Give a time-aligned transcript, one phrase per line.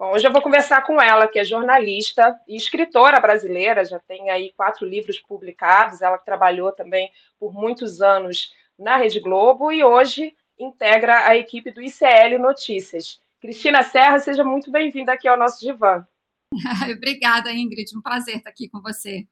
[0.00, 4.30] Bom, hoje eu vou conversar com ela, que é jornalista e escritora brasileira, já tem
[4.30, 10.34] aí quatro livros publicados, ela trabalhou também por muitos anos na Rede Globo e hoje
[10.58, 13.20] integra a equipe do ICL Notícias.
[13.42, 16.02] Cristina Serra, seja muito bem-vinda aqui ao nosso divã.
[16.96, 19.26] Obrigada, Ingrid, um prazer estar aqui com você.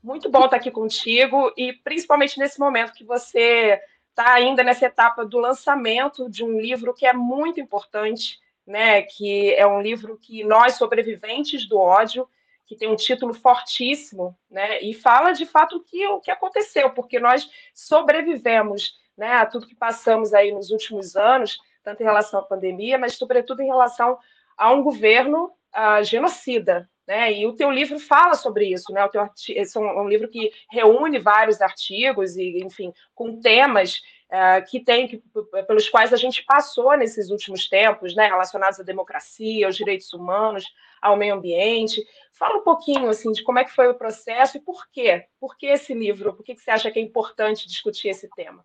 [0.00, 3.80] Muito bom estar aqui contigo e principalmente nesse momento que você
[4.16, 9.02] está ainda nessa etapa do lançamento de um livro que é muito importante, né?
[9.02, 12.26] Que é um livro que nós sobreviventes do ódio,
[12.64, 14.80] que tem um título fortíssimo, né?
[14.80, 19.34] E fala de fato o que, o que aconteceu, porque nós sobrevivemos, né?
[19.34, 23.60] A tudo que passamos aí nos últimos anos, tanto em relação à pandemia, mas sobretudo
[23.60, 24.18] em relação
[24.56, 27.32] a um governo uh, genocida, né?
[27.32, 29.04] E o teu livro fala sobre isso, né?
[29.04, 34.00] O teu esse é um, um livro que reúne vários artigos e, enfim, com temas
[34.30, 35.22] uh, que tem que,
[35.66, 38.26] pelos quais a gente passou nesses últimos tempos, né?
[38.26, 40.64] Relacionados à democracia, aos direitos humanos,
[41.00, 42.04] ao meio ambiente.
[42.32, 45.26] Fala um pouquinho assim de como é que foi o processo e por quê?
[45.38, 46.34] Por que esse livro?
[46.34, 48.64] Por que, que você acha que é importante discutir esse tema?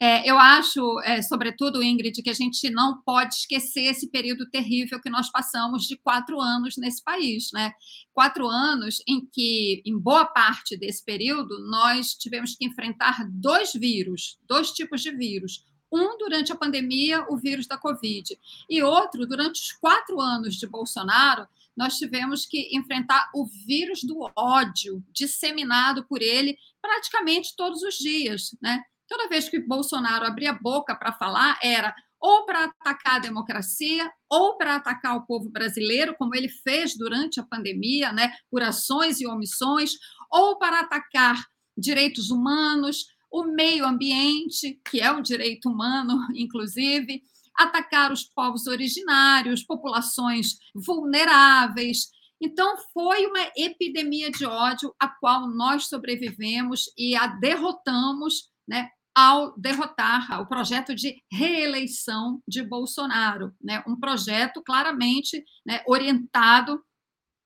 [0.00, 5.00] É, eu acho, é, sobretudo, Ingrid, que a gente não pode esquecer esse período terrível
[5.00, 7.72] que nós passamos de quatro anos nesse país, né?
[8.12, 14.38] Quatro anos em que, em boa parte desse período, nós tivemos que enfrentar dois vírus,
[14.46, 15.64] dois tipos de vírus.
[15.92, 20.66] Um durante a pandemia, o vírus da Covid, e outro durante os quatro anos de
[20.66, 27.94] Bolsonaro, nós tivemos que enfrentar o vírus do ódio disseminado por ele praticamente todos os
[27.94, 28.82] dias, né?
[29.08, 34.10] Toda vez que Bolsonaro abria a boca para falar, era ou para atacar a democracia,
[34.28, 39.20] ou para atacar o povo brasileiro, como ele fez durante a pandemia, né, por ações
[39.20, 39.92] e omissões,
[40.30, 41.42] ou para atacar
[41.76, 47.22] direitos humanos, o meio ambiente, que é um direito humano, inclusive,
[47.56, 52.08] atacar os povos originários, populações vulneráveis.
[52.40, 59.52] Então, foi uma epidemia de ódio a qual nós sobrevivemos e a derrotamos né, ao
[59.58, 63.82] derrotar o projeto de reeleição de Bolsonaro, né?
[63.84, 66.80] um projeto claramente né, orientado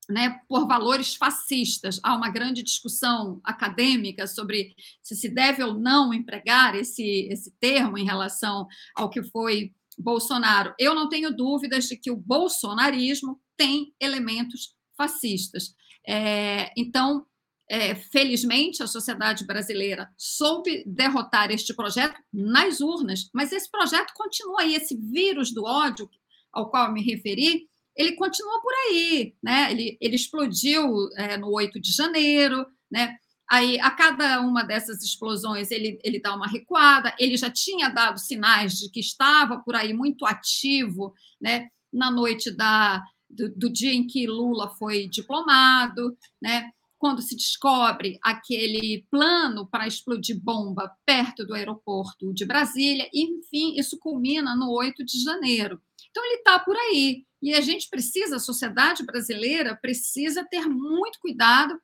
[0.07, 1.99] né, por valores fascistas.
[2.03, 7.97] Há uma grande discussão acadêmica sobre se se deve ou não empregar esse, esse termo
[7.97, 10.75] em relação ao que foi Bolsonaro.
[10.79, 15.75] Eu não tenho dúvidas de que o bolsonarismo tem elementos fascistas.
[16.07, 17.25] É, então,
[17.73, 24.61] é, felizmente, a sociedade brasileira soube derrotar este projeto nas urnas, mas esse projeto continua
[24.61, 26.07] aí, esse vírus do ódio
[26.53, 27.67] ao qual eu me referi,
[27.97, 29.71] ele continua por aí, né?
[29.71, 33.17] Ele, ele explodiu é, no 8 de janeiro, né?
[33.51, 38.21] Aí, a cada uma dessas explosões, ele, ele dá uma recuada, ele já tinha dado
[38.21, 41.71] sinais de que estava por aí muito ativo, né?
[41.91, 46.71] Na noite da, do, do dia em que Lula foi diplomado, né?
[47.03, 53.99] Quando se descobre aquele plano para explodir bomba perto do aeroporto de Brasília, enfim, isso
[53.99, 55.83] culmina no 8 de janeiro.
[56.09, 57.27] Então, ele está por aí.
[57.43, 61.77] E a gente precisa, a sociedade brasileira precisa ter muito cuidado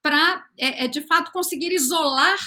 [0.00, 2.38] para, é, é, de fato, conseguir isolar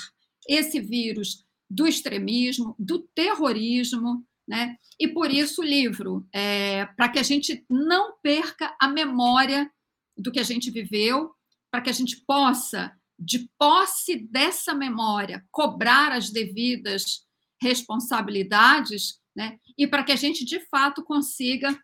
[0.48, 4.78] esse vírus do extremismo, do terrorismo, né?
[4.98, 9.70] E por isso o livro, é, para que a gente não perca a memória
[10.18, 11.33] do que a gente viveu,
[11.74, 17.26] para que a gente possa, de posse dessa memória, cobrar as devidas
[17.60, 19.58] responsabilidades, né?
[19.76, 21.76] e para que a gente, de fato, consiga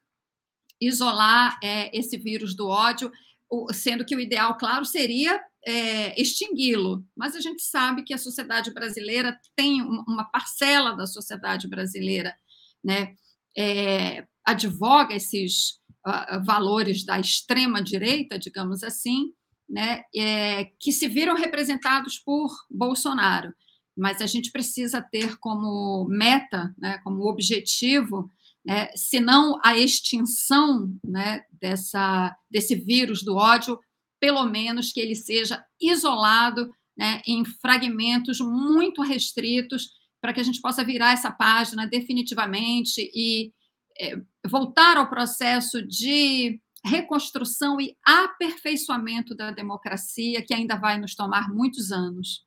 [0.80, 3.12] isolar é, esse vírus do ódio,
[3.74, 7.04] sendo que o ideal, claro, seria é, extingui-lo.
[7.18, 12.38] Mas a gente sabe que a sociedade brasileira tem uma parcela da sociedade brasileira,
[12.84, 13.16] né?
[13.58, 19.34] É, advoga esses uh, valores da extrema direita, digamos assim,
[19.70, 23.54] né, é, que se viram representados por Bolsonaro.
[23.96, 28.32] Mas a gente precisa ter como meta, né, como objetivo,
[28.66, 33.80] né, se não a extinção né, dessa, desse vírus do ódio,
[34.20, 40.60] pelo menos que ele seja isolado né, em fragmentos muito restritos, para que a gente
[40.60, 43.54] possa virar essa página definitivamente e
[44.00, 51.50] é, voltar ao processo de reconstrução e aperfeiçoamento da democracia, que ainda vai nos tomar
[51.50, 52.46] muitos anos.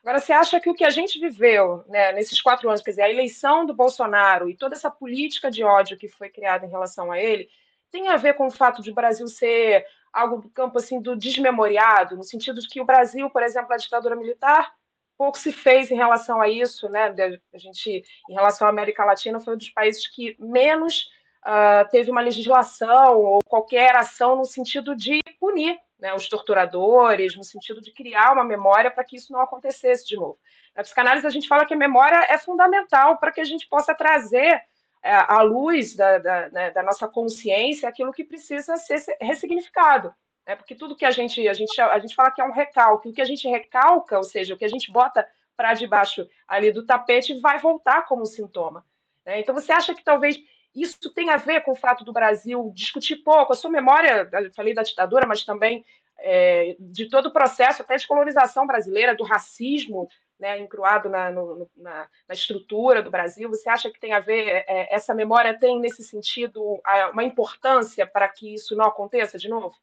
[0.00, 3.02] Agora, você acha que o que a gente viveu né, nesses quatro anos, quer dizer,
[3.02, 7.10] a eleição do Bolsonaro e toda essa política de ódio que foi criada em relação
[7.10, 7.48] a ele,
[7.90, 11.16] tem a ver com o fato de o Brasil ser algo do campo assim do
[11.16, 14.72] desmemoriado, no sentido de que o Brasil, por exemplo, a ditadura militar
[15.16, 17.14] pouco se fez em relação a isso, né?
[17.52, 21.08] A gente, em relação à América Latina, foi um dos países que menos
[21.46, 27.44] uh, teve uma legislação ou qualquer ação no sentido de punir né, os torturadores, no
[27.44, 30.38] sentido de criar uma memória para que isso não acontecesse de novo.
[30.74, 33.94] Na psicanálise, a gente fala que a memória é fundamental para que a gente possa
[33.94, 34.60] trazer
[35.02, 40.12] é, à luz da, da, né, da, nossa consciência aquilo que precisa ser ressignificado.
[40.46, 40.56] Né?
[40.56, 43.12] Porque tudo que a gente, a gente, a gente fala que é um recalque, o
[43.12, 45.26] que a gente recalca, ou seja, o que a gente bota
[45.56, 48.84] para debaixo ali do tapete, vai voltar como sintoma.
[49.24, 49.40] Né?
[49.40, 50.38] Então, você acha que talvez
[50.76, 54.74] isso tem a ver com o fato do Brasil discutir pouco a sua memória, falei
[54.74, 55.84] da ditadura, mas também
[56.18, 60.08] é, de todo o processo até de colonização brasileira, do racismo
[60.38, 63.48] né, encruado na, no, na, na, estrutura do Brasil.
[63.48, 66.80] Você acha que tem a ver, é, é essa memória tem nesse sentido
[67.12, 69.74] uma importância para que isso não aconteça de novo?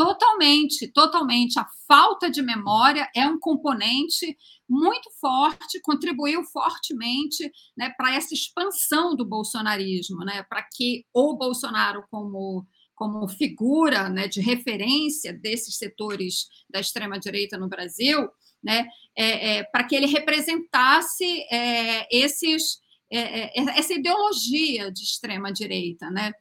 [0.00, 1.58] Totalmente, totalmente.
[1.58, 4.34] A falta de memória é um componente
[4.66, 12.02] muito forte, contribuiu fortemente né, para essa expansão do bolsonarismo, né, para que o Bolsonaro,
[12.10, 18.26] como, como figura né, de referência desses setores da extrema-direita no Brasil,
[18.64, 22.78] né, é, é, para que ele representasse é, esses,
[23.12, 26.10] é, é, essa ideologia de extrema-direita.
[26.10, 26.32] Né?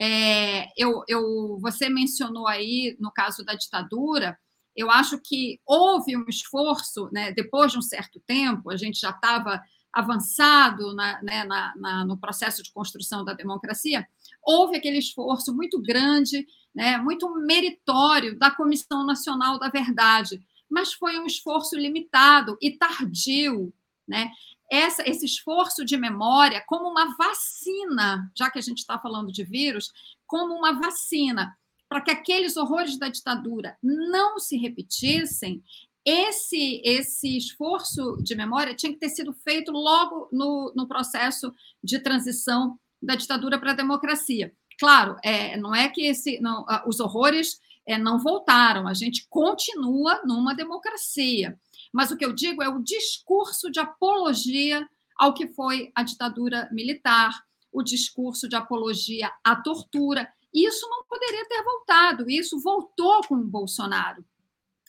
[0.00, 4.38] É, eu, eu, você mencionou aí, no caso da ditadura,
[4.76, 9.10] eu acho que houve um esforço, né, depois de um certo tempo, a gente já
[9.10, 14.06] estava avançado na, né, na, na, no processo de construção da democracia,
[14.42, 20.38] houve aquele esforço muito grande, né, muito meritório da Comissão Nacional da Verdade,
[20.68, 23.72] mas foi um esforço limitado e tardio.
[24.06, 24.30] Né?
[24.70, 29.44] Essa, esse esforço de memória como uma vacina, já que a gente está falando de
[29.44, 29.92] vírus,
[30.26, 31.56] como uma vacina,
[31.88, 35.62] para que aqueles horrores da ditadura não se repetissem,
[36.04, 41.52] esse, esse esforço de memória tinha que ter sido feito logo no, no processo
[41.82, 44.52] de transição da ditadura para a democracia.
[44.78, 50.20] Claro, é, não é que esse, não, os horrores é, não voltaram, a gente continua
[50.24, 51.58] numa democracia.
[51.96, 56.68] Mas o que eu digo é o discurso de apologia ao que foi a ditadura
[56.70, 60.30] militar, o discurso de apologia à tortura.
[60.52, 64.22] Isso não poderia ter voltado, isso voltou com o Bolsonaro.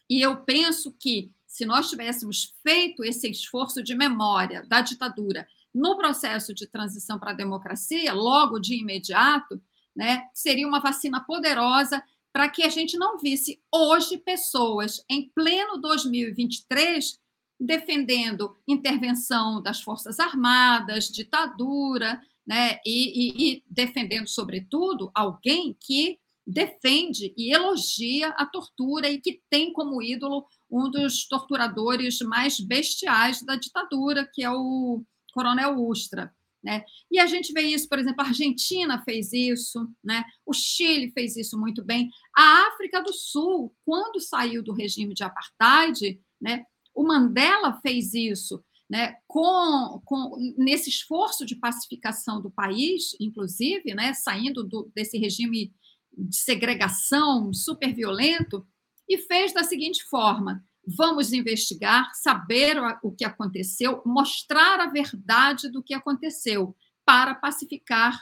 [0.09, 5.95] E eu penso que, se nós tivéssemos feito esse esforço de memória da ditadura no
[5.95, 9.61] processo de transição para a democracia, logo de imediato,
[9.95, 15.77] né, seria uma vacina poderosa para que a gente não visse hoje pessoas em pleno
[15.77, 17.19] 2023
[17.59, 27.33] defendendo intervenção das Forças Armadas, ditadura, né, e, e, e defendendo, sobretudo, alguém que defende
[27.35, 33.57] e elogia a tortura e que tem como ídolo um dos torturadores mais bestiais da
[33.57, 35.03] ditadura, que é o
[35.33, 36.33] Coronel Ustra.
[36.63, 36.83] Né?
[37.09, 40.23] E a gente vê isso, por exemplo, a Argentina fez isso, né?
[40.45, 42.09] o Chile fez isso muito bem.
[42.35, 46.65] A África do Sul, quando saiu do regime de apartheid, né?
[46.93, 48.63] o Mandela fez isso.
[48.89, 55.73] Né, com, com, nesse esforço de pacificação do país, inclusive, né, saindo do, desse regime
[56.17, 58.65] de segregação super violento,
[59.07, 65.83] e fez da seguinte forma: vamos investigar, saber o que aconteceu, mostrar a verdade do
[65.83, 66.75] que aconteceu
[67.05, 68.17] para pacificar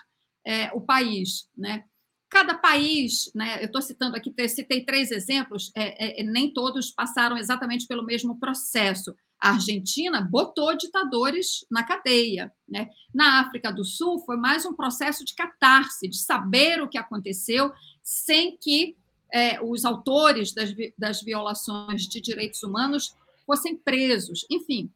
[0.45, 1.83] é, o país, né?
[2.27, 7.37] Cada país, né, eu estou citando aqui, citei três exemplos, é, é, nem todos passaram
[7.37, 9.15] exatamente pelo mesmo processo.
[9.39, 12.51] A Argentina botou ditadores na cadeia.
[12.67, 12.89] Né?
[13.13, 17.71] Na África do Sul, foi mais um processo de catarse, de saber o que aconteceu,
[18.03, 18.97] sem que
[19.35, 23.13] é, os autores das, das violações de direitos humanos
[23.45, 24.45] fossem presos.
[24.49, 24.89] Enfim,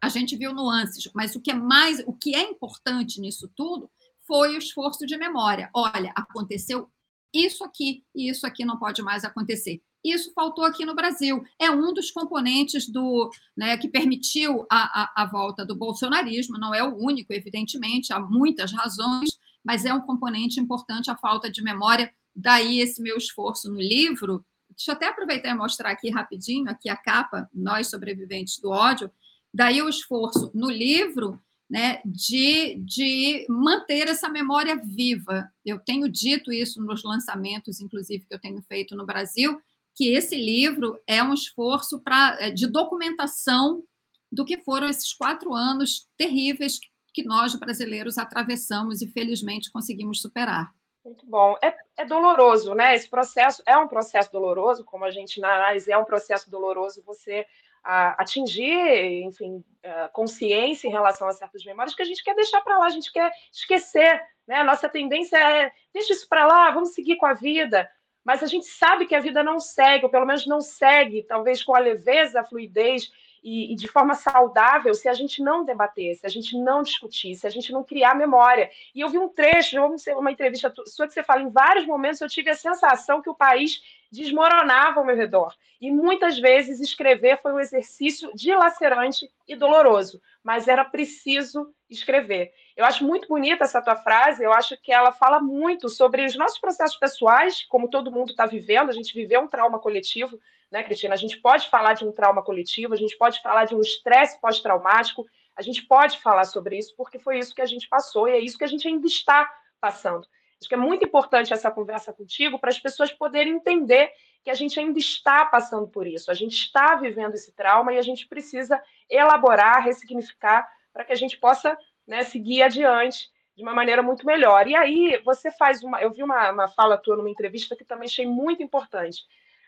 [0.00, 3.90] a gente viu nuances, mas o que é mais, o que é importante nisso tudo
[4.28, 5.70] foi o esforço de memória.
[5.74, 6.88] Olha, aconteceu
[7.32, 9.82] isso aqui e isso aqui não pode mais acontecer.
[10.04, 11.42] Isso faltou aqui no Brasil.
[11.58, 16.58] É um dos componentes do né, que permitiu a, a, a volta do bolsonarismo.
[16.58, 19.30] Não é o único, evidentemente, há muitas razões,
[19.64, 24.44] mas é um componente importante a falta de memória Daí esse meu esforço no livro.
[24.70, 29.10] Deixa eu até aproveitar e mostrar aqui rapidinho, aqui a capa, Nós Sobreviventes do Ódio.
[29.52, 35.50] Daí o esforço no livro né, de, de manter essa memória viva.
[35.64, 39.60] Eu tenho dito isso nos lançamentos, inclusive, que eu tenho feito no Brasil,
[39.94, 43.82] que esse livro é um esforço pra, é, de documentação
[44.30, 46.78] do que foram esses quatro anos terríveis
[47.12, 50.72] que nós, brasileiros, atravessamos e, felizmente, conseguimos superar.
[51.04, 51.54] Muito bom.
[51.62, 52.94] É, é, doloroso, né?
[52.94, 57.02] Esse processo é um processo doloroso, como a gente na análise é um processo doloroso
[57.04, 57.46] você
[57.84, 59.62] atingir, enfim,
[60.10, 63.12] consciência em relação a certas memórias que a gente quer deixar para lá, a gente
[63.12, 64.22] quer esquecer.
[64.46, 64.56] Né?
[64.56, 67.86] A nossa tendência é deixa isso para lá, vamos seguir com a vida.
[68.24, 71.62] Mas a gente sabe que a vida não segue, ou pelo menos não segue, talvez
[71.62, 73.12] com a leveza, a fluidez
[73.44, 77.34] e, e, de forma saudável se a gente não debater, se a gente não discutir,
[77.36, 78.70] se a gente não criar memória.
[78.94, 79.76] E eu vi um trecho,
[80.16, 83.34] uma entrevista sua que você fala, em vários momentos eu tive a sensação que o
[83.34, 85.54] país desmoronava ao meu redor.
[85.80, 92.52] E muitas vezes escrever foi um exercício dilacerante e doloroso, mas era preciso escrever.
[92.74, 96.34] Eu acho muito bonita essa tua frase, eu acho que ela fala muito sobre os
[96.36, 100.40] nossos processos pessoais, como todo mundo está vivendo, a gente viveu um trauma coletivo,
[100.74, 101.14] né, Cristina?
[101.14, 104.40] A gente pode falar de um trauma coletivo, a gente pode falar de um estresse
[104.40, 108.32] pós-traumático, a gente pode falar sobre isso porque foi isso que a gente passou e
[108.32, 109.48] é isso que a gente ainda está
[109.80, 110.26] passando.
[110.60, 114.10] Acho que é muito importante essa conversa contigo para as pessoas poderem entender
[114.42, 117.98] que a gente ainda está passando por isso, a gente está vivendo esse trauma e
[117.98, 123.72] a gente precisa elaborar, ressignificar para que a gente possa né, seguir adiante de uma
[123.72, 124.66] maneira muito melhor.
[124.66, 126.02] E aí você faz uma.
[126.02, 129.22] Eu vi uma, uma fala tua numa entrevista que também achei muito importante.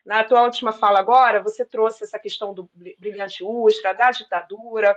[0.06, 4.96] Na tua última fala agora, você trouxe essa questão do brilhante Ustra, da ditadura,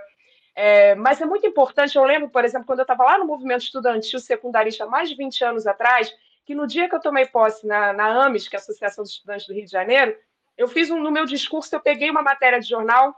[0.54, 3.62] é, mas é muito importante, eu lembro, por exemplo, quando eu estava lá no movimento
[3.62, 6.14] estudantil secundarista, mais de 20 anos atrás,
[6.44, 9.12] que no dia que eu tomei posse na, na AMES, que é a Associação dos
[9.12, 10.16] Estudantes do Rio de Janeiro,
[10.56, 13.14] eu fiz um, no meu discurso, eu peguei uma matéria de jornal,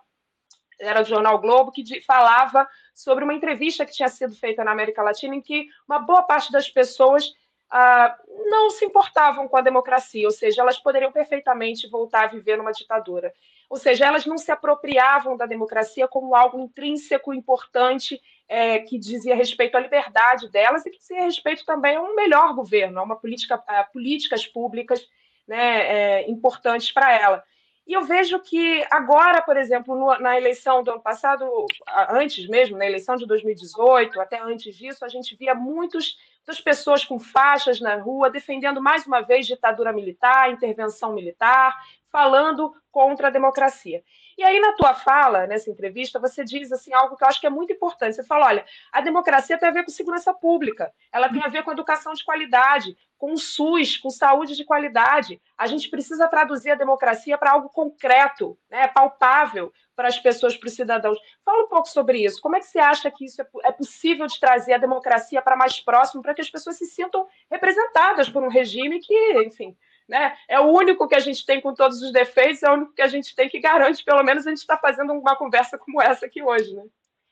[0.80, 4.72] era do Jornal Globo, que de, falava sobre uma entrevista que tinha sido feita na
[4.72, 7.32] América Latina, em que uma boa parte das pessoas
[7.74, 8.14] ah,
[8.50, 12.70] não se importavam com a democracia, ou seja, elas poderiam perfeitamente voltar a viver numa
[12.70, 13.32] ditadura.
[13.70, 19.34] Ou seja, elas não se apropriavam da democracia como algo intrínseco, importante, é, que dizia
[19.34, 23.16] respeito à liberdade delas e que dizia respeito também a um melhor governo, a uma
[23.16, 25.08] política, a políticas públicas
[25.48, 27.42] né, é, importantes para ela.
[27.86, 31.66] E eu vejo que agora, por exemplo, no, na eleição do ano passado,
[32.10, 37.04] antes mesmo, na eleição de 2018, até antes disso, a gente via muitos das pessoas
[37.04, 41.76] com faixas na rua defendendo mais uma vez ditadura militar, intervenção militar,
[42.11, 44.02] falando contra a democracia.
[44.37, 47.46] E aí, na tua fala, nessa entrevista, você diz assim algo que eu acho que
[47.46, 48.16] é muito importante.
[48.16, 51.62] Você fala: olha, a democracia tem a ver com segurança pública, ela tem a ver
[51.62, 55.40] com educação de qualidade, com o SUS, com saúde de qualidade.
[55.56, 60.66] A gente precisa traduzir a democracia para algo concreto, né, palpável para as pessoas, para
[60.66, 61.16] os cidadãos.
[61.44, 62.40] Fala um pouco sobre isso.
[62.42, 65.54] Como é que você acha que isso é, é possível de trazer a democracia para
[65.54, 69.76] mais próximo, para que as pessoas se sintam representadas por um regime que, enfim,
[70.08, 70.36] né?
[70.48, 73.02] É o único que a gente tem com todos os defeitos, é o único que
[73.02, 76.26] a gente tem que garante, pelo menos a gente está fazendo uma conversa como essa
[76.26, 76.82] aqui hoje, né?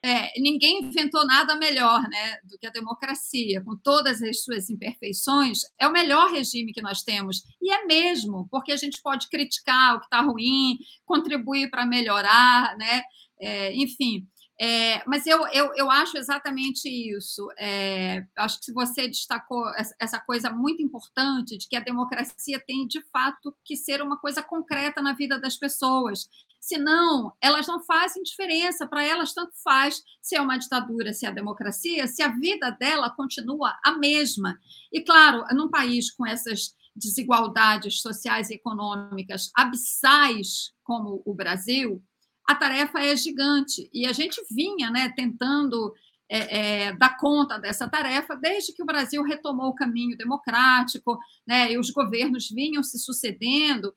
[0.03, 5.61] É, ninguém inventou nada melhor né, do que a democracia, com todas as suas imperfeições,
[5.79, 7.43] é o melhor regime que nós temos.
[7.61, 12.77] E é mesmo, porque a gente pode criticar o que está ruim, contribuir para melhorar,
[12.79, 13.03] né?
[13.39, 14.27] É, enfim.
[14.63, 17.49] É, mas eu, eu, eu acho exatamente isso.
[17.59, 19.65] É, acho que você destacou
[19.99, 24.43] essa coisa muito importante de que a democracia tem, de fato, que ser uma coisa
[24.43, 26.29] concreta na vida das pessoas.
[26.61, 28.87] Senão, elas não fazem diferença.
[28.87, 32.71] Para elas, tanto faz se é uma ditadura, se é a democracia, se a vida
[32.71, 34.59] dela continua a mesma.
[34.93, 42.03] E, claro, num país com essas desigualdades sociais e econômicas abissais como o Brasil,
[42.47, 43.89] a tarefa é gigante.
[43.93, 45.95] E a gente vinha né, tentando
[46.29, 51.73] é, é, dar conta dessa tarefa desde que o Brasil retomou o caminho democrático, né,
[51.73, 53.95] e os governos vinham se sucedendo,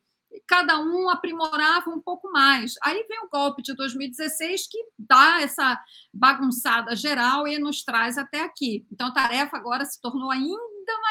[0.48, 2.74] cada um aprimorava um pouco mais.
[2.84, 5.80] Aí vem o golpe de 2016 que dá essa
[6.14, 8.86] bagunçada geral e nos traz até aqui.
[8.92, 10.58] Então a tarefa agora se tornou ainda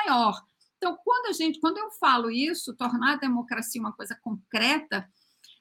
[0.05, 0.41] maior.
[0.83, 5.09] Então, quando a gente, quando eu falo isso, tornar a democracia uma coisa concreta,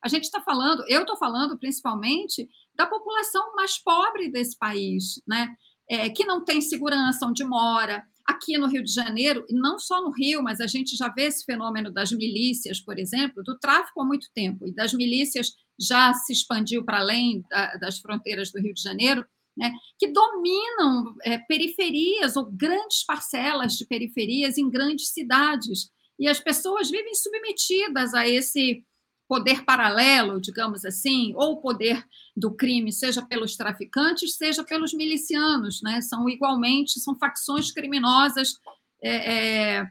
[0.04, 5.56] a gente está falando, eu estou falando principalmente da população mais pobre desse país, né?
[5.88, 8.04] É, que não tem segurança onde mora.
[8.32, 11.24] Aqui no Rio de Janeiro, e não só no Rio, mas a gente já vê
[11.24, 16.14] esse fenômeno das milícias, por exemplo, do tráfico há muito tempo, e das milícias já
[16.14, 19.26] se expandiu para além da, das fronteiras do Rio de Janeiro,
[19.58, 25.90] né, que dominam é, periferias ou grandes parcelas de periferias em grandes cidades.
[26.18, 28.84] E as pessoas vivem submetidas a esse
[29.32, 35.82] poder paralelo, digamos assim, ou o poder do crime, seja pelos traficantes, seja pelos milicianos,
[35.82, 36.02] né?
[36.02, 38.56] São igualmente, são facções criminosas
[39.02, 39.88] é, é,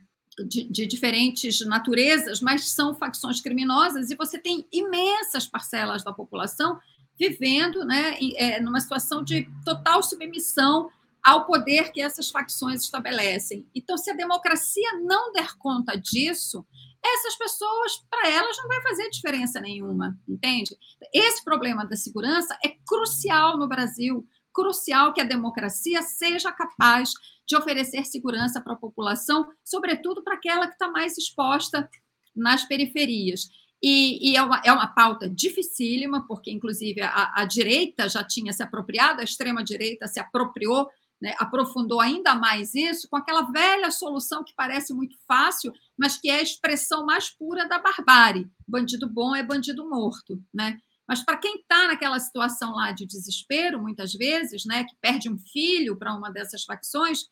[0.46, 6.78] de, de, diferentes naturezas, mas são facções criminosas, e você tem imensas parcelas da população
[7.18, 10.90] vivendo né, é, numa situação de total submissão
[11.24, 13.66] ao poder que essas facções estabelecem.
[13.74, 16.62] Então, se a democracia não der conta disso,
[17.02, 20.76] essas pessoas, para elas, não vai fazer diferença nenhuma, entende?
[21.12, 27.12] Esse problema da segurança é crucial no Brasil, crucial que a democracia seja capaz
[27.46, 31.88] de oferecer segurança para a população, sobretudo para aquela que está mais exposta
[32.36, 33.48] nas periferias.
[33.82, 38.52] E, e é, uma, é, uma, pauta dificílima, porque, inclusive, a, a direita já tinha
[38.52, 40.88] se apropriado, a extrema-direita se apropriou
[41.20, 46.30] né, aprofundou ainda mais isso com aquela velha solução que parece muito fácil, mas que
[46.30, 48.50] é a expressão mais pura da barbárie.
[48.66, 50.78] Bandido bom é bandido morto, né?
[51.06, 55.36] Mas para quem está naquela situação lá de desespero, muitas vezes, né, que perde um
[55.36, 57.24] filho para uma dessas facções,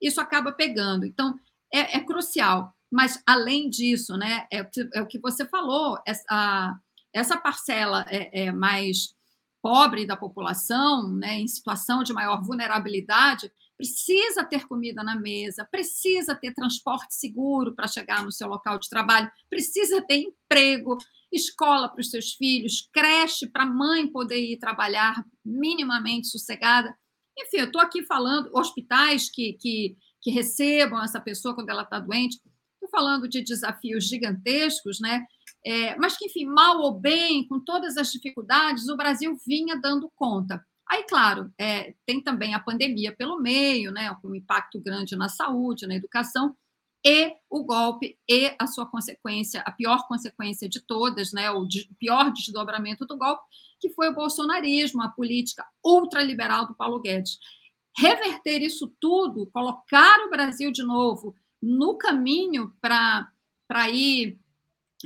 [0.00, 1.04] isso acaba pegando.
[1.04, 1.38] Então,
[1.72, 2.74] é, é crucial.
[2.90, 6.80] Mas, além disso, né, é, é, o que você falou, essa,
[7.12, 9.14] essa parcela é, é mais
[9.68, 16.34] pobre da população, né, em situação de maior vulnerabilidade, precisa ter comida na mesa, precisa
[16.34, 20.96] ter transporte seguro para chegar no seu local de trabalho, precisa ter emprego,
[21.30, 26.96] escola para os seus filhos, creche para a mãe poder ir trabalhar minimamente sossegada.
[27.38, 32.00] Enfim, eu estou aqui falando hospitais que, que, que recebam essa pessoa quando ela está
[32.00, 32.40] doente.
[32.72, 35.26] Estou falando de desafios gigantescos, né?
[35.64, 40.10] É, mas que, enfim, mal ou bem, com todas as dificuldades, o Brasil vinha dando
[40.14, 40.64] conta.
[40.88, 45.28] Aí, claro, é, tem também a pandemia pelo meio, né, com um impacto grande na
[45.28, 46.56] saúde, na educação,
[47.04, 51.66] e o golpe e a sua consequência, a pior consequência de todas, né, o
[51.98, 53.42] pior desdobramento do golpe,
[53.80, 57.38] que foi o bolsonarismo, a política ultraliberal do Paulo Guedes.
[57.96, 64.38] Reverter isso tudo, colocar o Brasil de novo no caminho para ir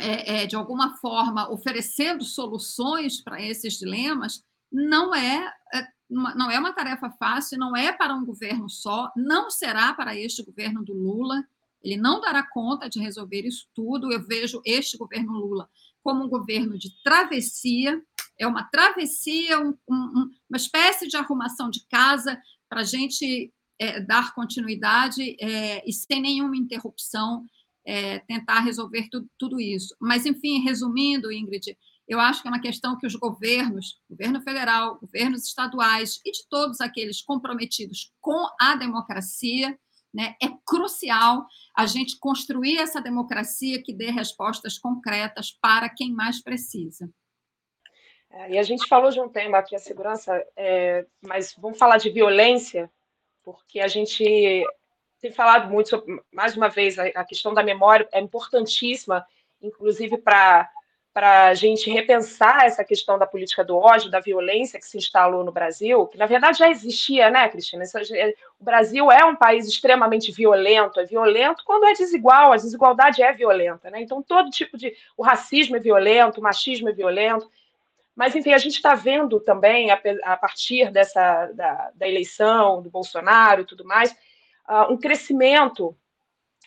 [0.01, 6.59] é, é, de alguma forma, oferecendo soluções para esses dilemas, não é, é não é
[6.59, 10.93] uma tarefa fácil, não é para um governo só, não será para este governo do
[10.93, 11.43] Lula.
[11.83, 14.13] Ele não dará conta de resolver isso tudo.
[14.13, 15.71] Eu vejo este governo Lula
[16.03, 18.03] como um governo de travessia,
[18.39, 24.01] é uma travessia, um, um, uma espécie de arrumação de casa para a gente é,
[24.01, 27.45] dar continuidade é, e sem nenhuma interrupção
[27.85, 29.95] é, tentar resolver tudo, tudo isso.
[30.01, 34.99] Mas, enfim, resumindo, Ingrid, eu acho que é uma questão que os governos, governo federal,
[34.99, 39.79] governos estaduais e de todos aqueles comprometidos com a democracia,
[40.13, 46.43] né, é crucial a gente construir essa democracia que dê respostas concretas para quem mais
[46.43, 47.09] precisa.
[48.31, 51.99] É, e a gente falou de um tema aqui, a segurança, é, mas vamos falar
[51.99, 52.91] de violência,
[53.43, 54.65] porque a gente
[55.23, 59.25] tem falado muito sobre, mais uma vez, a, questão da memória é importantíssima,
[59.63, 60.69] inclusive para
[61.15, 65.45] para a gente repensar essa questão da política do ódio, da violência que se instalou
[65.45, 67.85] no Brasil, que na verdade já existia, né, Cristina?
[68.15, 73.23] É, o Brasil é um país extremamente violento, é violento quando é desigual, a desigualdade
[73.23, 74.01] é violenta, né?
[74.01, 74.97] Então todo tipo de.
[75.15, 77.47] O racismo é violento, o machismo é violento.
[78.17, 83.63] Mas, enfim, a gente está vendo também, a partir dessa da, da eleição do Bolsonaro
[83.63, 84.17] e tudo mais,
[84.69, 85.97] uh, um crescimento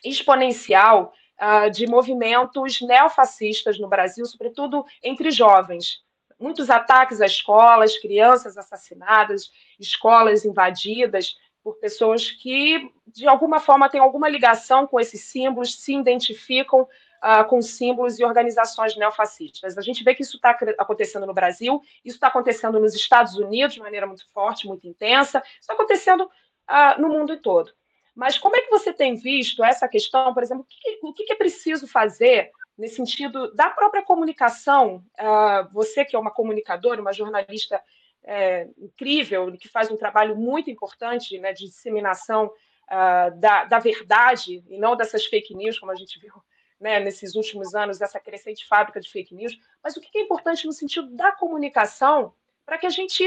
[0.03, 6.03] exponencial uh, de movimentos neofascistas no Brasil, sobretudo entre jovens.
[6.39, 13.99] Muitos ataques a escolas, crianças assassinadas, escolas invadidas por pessoas que, de alguma forma, têm
[13.99, 19.77] alguma ligação com esses símbolos, se identificam uh, com símbolos e organizações neofascistas.
[19.77, 23.73] A gente vê que isso está acontecendo no Brasil, isso está acontecendo nos Estados Unidos
[23.73, 27.71] de maneira muito forte, muito intensa, isso está acontecendo uh, no mundo todo.
[28.15, 31.33] Mas como é que você tem visto essa questão, por exemplo, o que, o que
[31.33, 35.03] é preciso fazer nesse sentido da própria comunicação?
[35.19, 37.81] Uh, você que é uma comunicadora, uma jornalista
[38.23, 44.63] é, incrível, que faz um trabalho muito importante né, de disseminação uh, da, da verdade
[44.67, 46.33] e não dessas fake news, como a gente viu
[46.79, 49.59] né, nesses últimos anos, dessa crescente fábrica de fake news.
[49.83, 52.33] Mas o que é importante no sentido da comunicação
[52.65, 53.23] para que a gente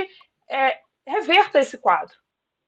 [0.48, 2.16] é, reverta esse quadro?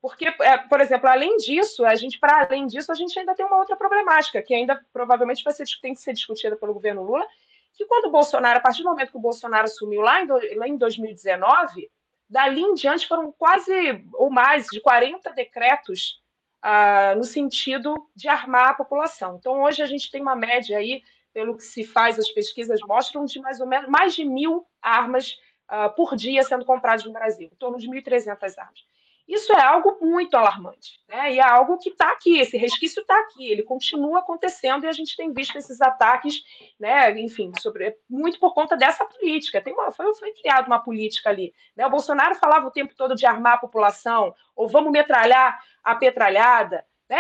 [0.01, 3.45] Porque, é, por exemplo, além disso, a gente, para além disso, a gente ainda tem
[3.45, 7.27] uma outra problemática, que ainda provavelmente vai ser, tem que ser discutida pelo governo Lula,
[7.75, 10.69] que quando o Bolsonaro, a partir do momento que o Bolsonaro assumiu lá em, lá
[10.69, 11.91] em 2019,
[12.29, 16.21] dali em diante foram quase, ou mais, de 40 decretos
[16.63, 19.37] ah, no sentido de armar a população.
[19.37, 23.25] Então, hoje a gente tem uma média aí, pelo que se faz, as pesquisas mostram,
[23.25, 25.37] de mais ou menos mais de mil armas
[25.69, 28.90] ah, por dia sendo compradas no Brasil, em torno de 1.300 armas.
[29.27, 31.35] Isso é algo muito alarmante, né?
[31.35, 34.93] E é algo que está aqui, esse resquício está aqui, ele continua acontecendo e a
[34.93, 36.43] gente tem visto esses ataques,
[36.79, 37.19] né?
[37.21, 39.61] Enfim, sobre, muito por conta dessa política.
[39.61, 41.55] Tem uma, foi, foi criada uma política ali.
[41.77, 41.87] Né?
[41.87, 46.85] O Bolsonaro falava o tempo todo de armar a população, ou vamos metralhar a petralhada.
[47.09, 47.19] Né?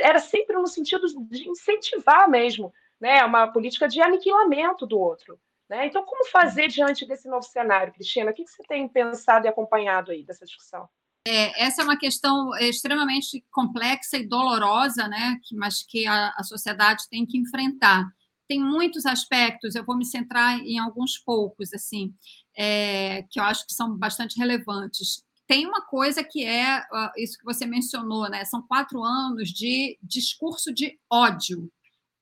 [0.00, 5.38] Era sempre no sentido de incentivar mesmo né, uma política de aniquilamento do outro.
[5.68, 5.86] Né?
[5.86, 8.30] Então, como fazer diante desse novo cenário, Cristina?
[8.30, 10.88] O que você tem pensado e acompanhado aí dessa discussão?
[11.26, 15.38] É, essa é uma questão extremamente complexa e dolorosa, né?
[15.52, 18.06] mas que a, a sociedade tem que enfrentar.
[18.48, 22.14] Tem muitos aspectos, eu vou me centrar em alguns poucos, assim,
[22.56, 25.22] é, que eu acho que são bastante relevantes.
[25.46, 26.82] Tem uma coisa que é
[27.16, 28.44] isso que você mencionou, né?
[28.44, 31.70] São quatro anos de discurso de ódio,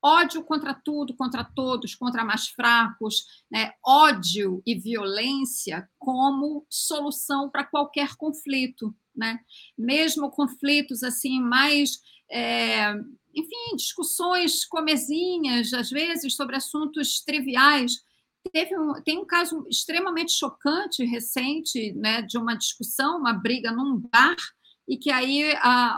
[0.07, 3.73] ódio contra tudo, contra todos, contra mais fracos, né?
[3.85, 9.41] ódio e violência como solução para qualquer conflito, né?
[9.77, 11.99] Mesmo conflitos assim mais,
[12.31, 12.93] é,
[13.35, 18.05] enfim, discussões comezinhas, às vezes sobre assuntos triviais.
[18.53, 23.99] Teve um, tem um caso extremamente chocante recente, né, de uma discussão, uma briga num
[23.99, 24.37] bar
[24.89, 25.53] e que aí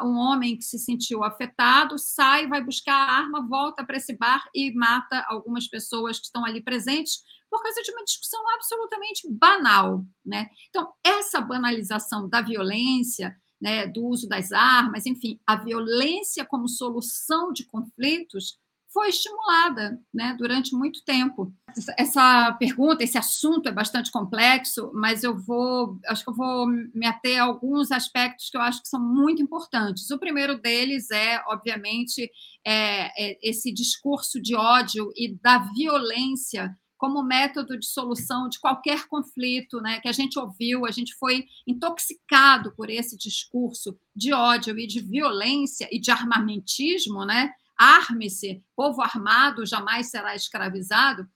[0.04, 4.42] um homem que se sentiu afetado sai, vai buscar a arma, volta para esse bar
[4.54, 10.04] e mata algumas pessoas que estão ali presentes por causa de uma discussão absolutamente banal,
[10.24, 10.48] né?
[10.68, 17.52] Então essa banalização da violência, né, do uso das armas, enfim, a violência como solução
[17.52, 18.58] de conflitos
[18.92, 21.52] foi estimulada né, durante muito tempo.
[21.96, 27.06] Essa pergunta, esse assunto é bastante complexo, mas eu vou, acho que eu vou me
[27.06, 30.10] ater a alguns aspectos que eu acho que são muito importantes.
[30.10, 32.30] O primeiro deles é, obviamente,
[32.66, 39.06] é, é esse discurso de ódio e da violência como método de solução de qualquer
[39.06, 44.76] conflito, né, que a gente ouviu, a gente foi intoxicado por esse discurso de ódio
[44.76, 51.28] e de violência e de armamentismo, né, arme-se, povo armado jamais será escravizado,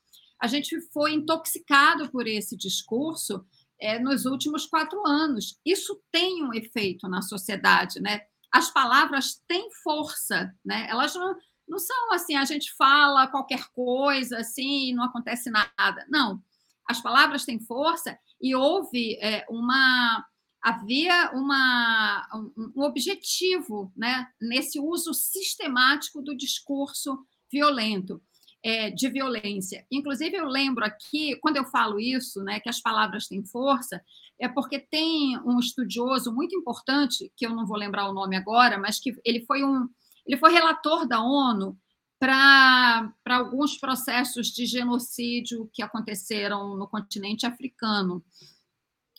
[0.43, 3.45] a gente foi intoxicado por esse discurso
[3.81, 5.57] é, nos últimos quatro anos.
[5.65, 8.23] Isso tem um efeito na sociedade, né?
[8.51, 10.87] As palavras têm força, né?
[10.91, 11.37] Elas não,
[11.69, 16.05] não são assim, a gente fala qualquer coisa assim e não acontece nada.
[16.09, 16.43] Não.
[16.89, 20.27] As palavras têm força e houve é, uma
[20.63, 22.29] havia uma,
[22.77, 27.19] um, objetivo né, nesse uso sistemático do discurso
[27.51, 28.23] violento,
[28.63, 29.85] é, de violência.
[29.91, 34.01] Inclusive, eu lembro aqui, quando eu falo isso, né, que as palavras têm força,
[34.39, 38.79] é porque tem um estudioso muito importante, que eu não vou lembrar o nome agora,
[38.79, 39.89] mas que ele foi um
[40.25, 41.77] ele foi relator da ONU
[42.19, 48.25] para alguns processos de genocídio que aconteceram no continente africano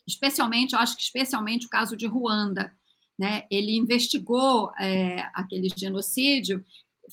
[0.06, 2.72] especialmente, eu acho que especialmente o caso de Ruanda.
[3.18, 3.44] Né?
[3.50, 6.64] Ele investigou é, aquele genocídio,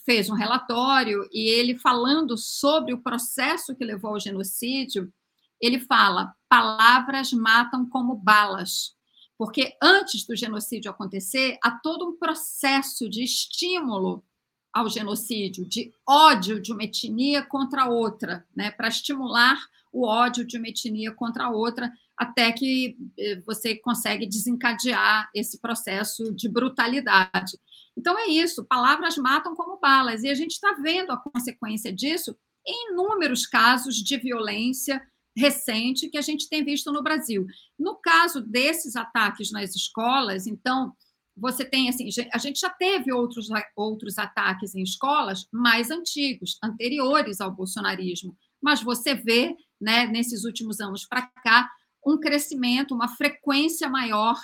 [0.05, 5.11] fez um relatório e ele falando sobre o processo que levou ao genocídio,
[5.59, 8.95] ele fala: palavras matam como balas.
[9.37, 14.23] Porque antes do genocídio acontecer, há todo um processo de estímulo
[14.71, 19.59] ao genocídio, de ódio de uma etnia contra outra, né, para estimular
[19.91, 26.33] o ódio de uma etnia contra outra, até que eh, você consegue desencadear esse processo
[26.33, 27.57] de brutalidade.
[27.97, 32.35] Então é isso, palavras matam como balas, e a gente está vendo a consequência disso
[32.65, 35.01] em inúmeros casos de violência
[35.35, 37.45] recente que a gente tem visto no Brasil.
[37.77, 40.93] No caso desses ataques nas escolas, então,
[41.35, 47.39] você tem assim, a gente já teve outros, outros ataques em escolas mais antigos, anteriores
[47.39, 51.69] ao bolsonarismo, mas você vê, né, nesses últimos anos para cá,
[52.05, 54.35] um crescimento, uma frequência maior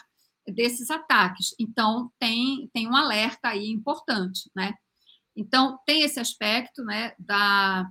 [0.47, 1.53] desses ataques.
[1.60, 4.73] Então, tem, tem um alerta aí importante, né?
[5.36, 7.88] Então, tem esse aspecto né, da,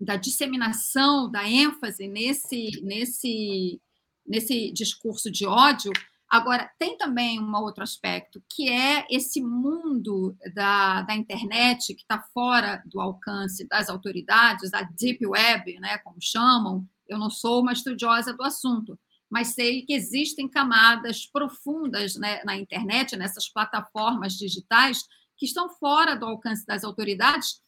[0.00, 3.80] da disseminação, da ênfase nesse, nesse,
[4.26, 5.92] nesse discurso de ódio.
[6.32, 12.22] Agora, tem também um outro aspecto, que é esse mundo da, da internet que está
[12.32, 17.74] fora do alcance das autoridades, a deep web, né, como chamam, eu não sou uma
[17.74, 25.02] estudiosa do assunto, mas sei que existem camadas profundas né, na internet, nessas plataformas digitais,
[25.36, 27.60] que estão fora do alcance das autoridades,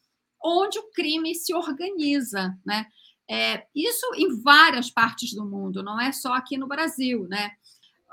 [0.43, 2.59] onde o crime se organiza.
[2.65, 2.87] Né?
[3.29, 7.29] É, isso em várias partes do mundo, não é só aqui no Brasil.
[7.29, 7.51] Né?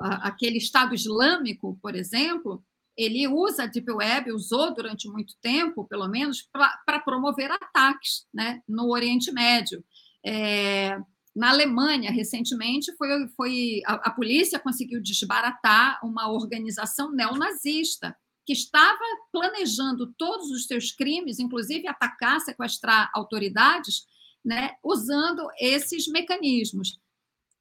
[0.01, 2.63] Aquele Estado Islâmico, por exemplo,
[2.97, 6.47] ele usa a Deep Web, usou durante muito tempo, pelo menos,
[6.85, 9.83] para promover ataques né, no Oriente Médio.
[10.25, 10.97] É,
[11.35, 18.99] na Alemanha, recentemente, foi, foi a, a, polícia conseguiu desbaratar uma organização neonazista que estava
[19.31, 24.05] planejando todos os seus crimes, inclusive atacar, sequestrar autoridades,
[24.43, 26.99] né, usando esses mecanismos.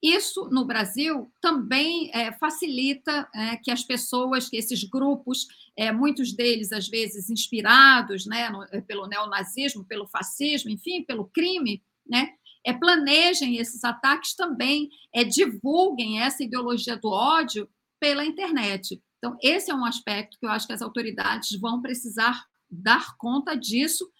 [0.02, 6.32] Isso, no Brasil, também é, facilita é, que as pessoas, que esses grupos, é, muitos
[6.32, 12.30] deles, às vezes, inspirados né, no, pelo neonazismo, pelo fascismo, enfim, pelo crime, né,
[12.64, 17.68] é, planejem esses ataques também, é, divulguem essa ideologia do ódio
[18.00, 19.02] pela internet.
[19.18, 23.54] Então, esse é um aspecto que eu acho que as autoridades vão precisar dar conta
[23.54, 24.10] disso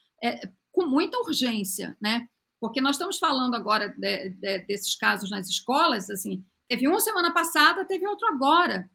[0.73, 2.29] com muita urgência, né?
[2.61, 7.33] Porque nós estamos falando agora de, de, desses casos nas escolas, assim, teve um semana
[7.33, 8.89] passada, teve outro agora.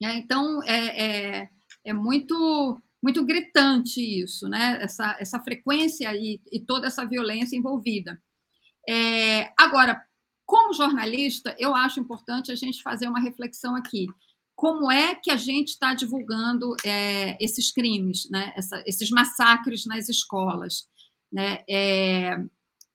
[0.00, 0.16] Né?
[0.16, 1.04] Então, é,
[1.40, 1.48] é,
[1.84, 4.78] é, muito muito gritante isso, né?
[4.82, 8.20] essa, essa frequência e, e toda essa violência envolvida.
[8.88, 10.02] É, agora,
[10.44, 14.06] como jornalista, eu acho importante a gente fazer uma reflexão aqui.
[14.56, 18.52] Como é que a gente está divulgando é, esses crimes, né?
[18.56, 20.88] Essa, esses massacres nas escolas?
[21.30, 21.62] Né?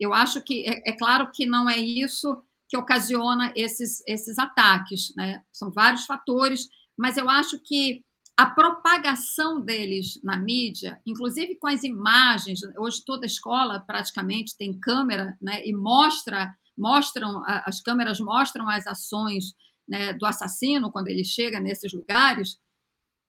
[0.01, 5.13] Eu acho que é, é, claro que não é isso que ocasiona esses, esses ataques,
[5.15, 5.43] né?
[5.53, 8.03] São vários fatores, mas eu acho que
[8.35, 15.37] a propagação deles na mídia, inclusive com as imagens, hoje toda escola praticamente tem câmera,
[15.39, 15.63] né?
[15.63, 19.53] E mostra, mostram as câmeras mostram as ações
[19.87, 22.57] né, do assassino quando ele chega nesses lugares.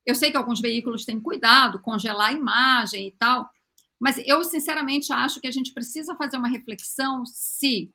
[0.07, 3.51] Eu sei que alguns veículos têm cuidado, congelar a imagem e tal,
[4.03, 7.89] mas eu, sinceramente, acho que a gente precisa fazer uma reflexão se,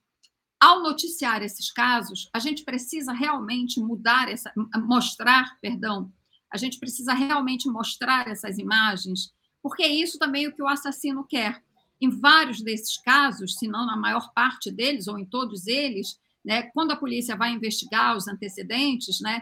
[0.57, 6.09] ao noticiar esses casos, a gente precisa realmente mudar essa, mostrar, perdão,
[6.49, 11.25] a gente precisa realmente mostrar essas imagens, porque é isso também o que o assassino
[11.27, 11.61] quer.
[11.99, 16.71] Em vários desses casos, se não na maior parte deles, ou em todos eles, né,
[16.73, 19.41] quando a polícia vai investigar os antecedentes, né,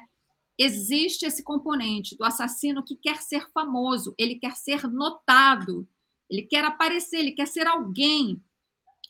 [0.58, 5.88] existe esse componente do assassino que quer ser famoso, ele quer ser notado,
[6.30, 8.42] ele quer aparecer, ele quer ser alguém.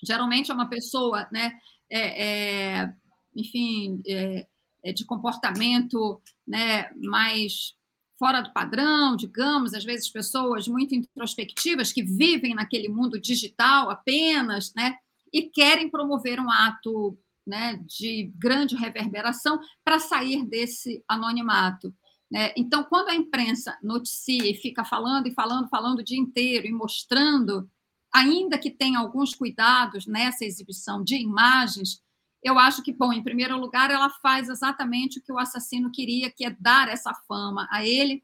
[0.03, 1.57] Geralmente é uma pessoa, né,
[1.89, 2.93] é, é,
[3.35, 4.47] enfim, é,
[4.83, 7.73] é, de comportamento né, mais
[8.17, 14.73] fora do padrão, digamos, às vezes pessoas muito introspectivas que vivem naquele mundo digital apenas,
[14.73, 14.97] né,
[15.33, 21.93] e querem promover um ato né, de grande reverberação para sair desse anonimato.
[22.31, 22.53] Né?
[22.57, 26.71] Então, quando a imprensa noticia e fica falando e falando, falando o dia inteiro e
[26.71, 27.69] mostrando,
[28.13, 32.01] ainda que tenha alguns cuidados nessa exibição de imagens,
[32.43, 36.31] eu acho que, bom, em primeiro lugar, ela faz exatamente o que o assassino queria,
[36.31, 38.23] que é dar essa fama a ele,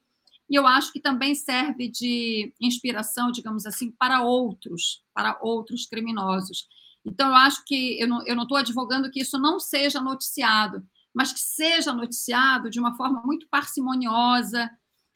[0.49, 6.67] e eu acho que também serve de inspiração, digamos assim, para outros, para outros criminosos.
[7.05, 11.39] Então, eu acho que eu não estou advogando que isso não seja noticiado, mas que
[11.39, 14.69] seja noticiado de uma forma muito parcimoniosa,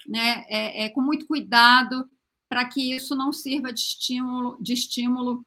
[0.07, 2.09] né, é, é, com muito cuidado,
[2.49, 5.45] para que isso não sirva de estímulo, de estímulo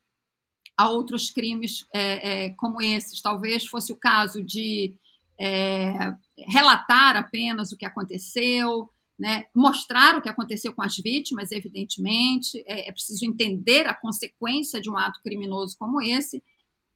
[0.76, 3.20] a outros crimes é, é como esses.
[3.20, 4.94] Talvez fosse o caso de
[5.38, 6.14] é,
[6.46, 12.88] relatar apenas o que aconteceu, né, mostrar o que aconteceu com as vítimas, evidentemente, é,
[12.88, 16.42] é preciso entender a consequência de um ato criminoso como esse,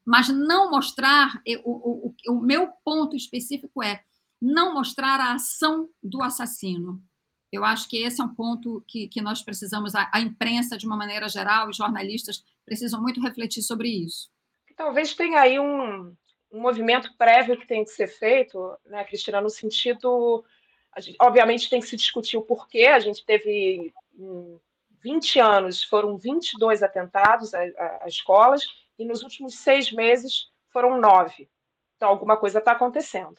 [0.04, 4.02] mas não mostrar, o, o, o meu ponto específico é
[4.40, 7.00] não mostrar a ação do assassino.
[7.52, 10.86] Eu acho que esse é um ponto que, que nós precisamos, a, a imprensa, de
[10.86, 14.30] uma maneira geral, os jornalistas precisam muito refletir sobre isso.
[14.74, 16.16] Talvez tenha aí um,
[16.50, 20.44] um movimento prévio que tem que ser feito, né, Cristina, no sentido.
[20.98, 22.86] Gente, obviamente tem que se discutir o porquê.
[22.86, 23.92] A gente teve
[25.02, 28.64] 20 anos, foram 22 atentados a escolas,
[28.98, 31.48] e nos últimos seis meses foram nove.
[31.96, 33.36] Então, alguma coisa está acontecendo.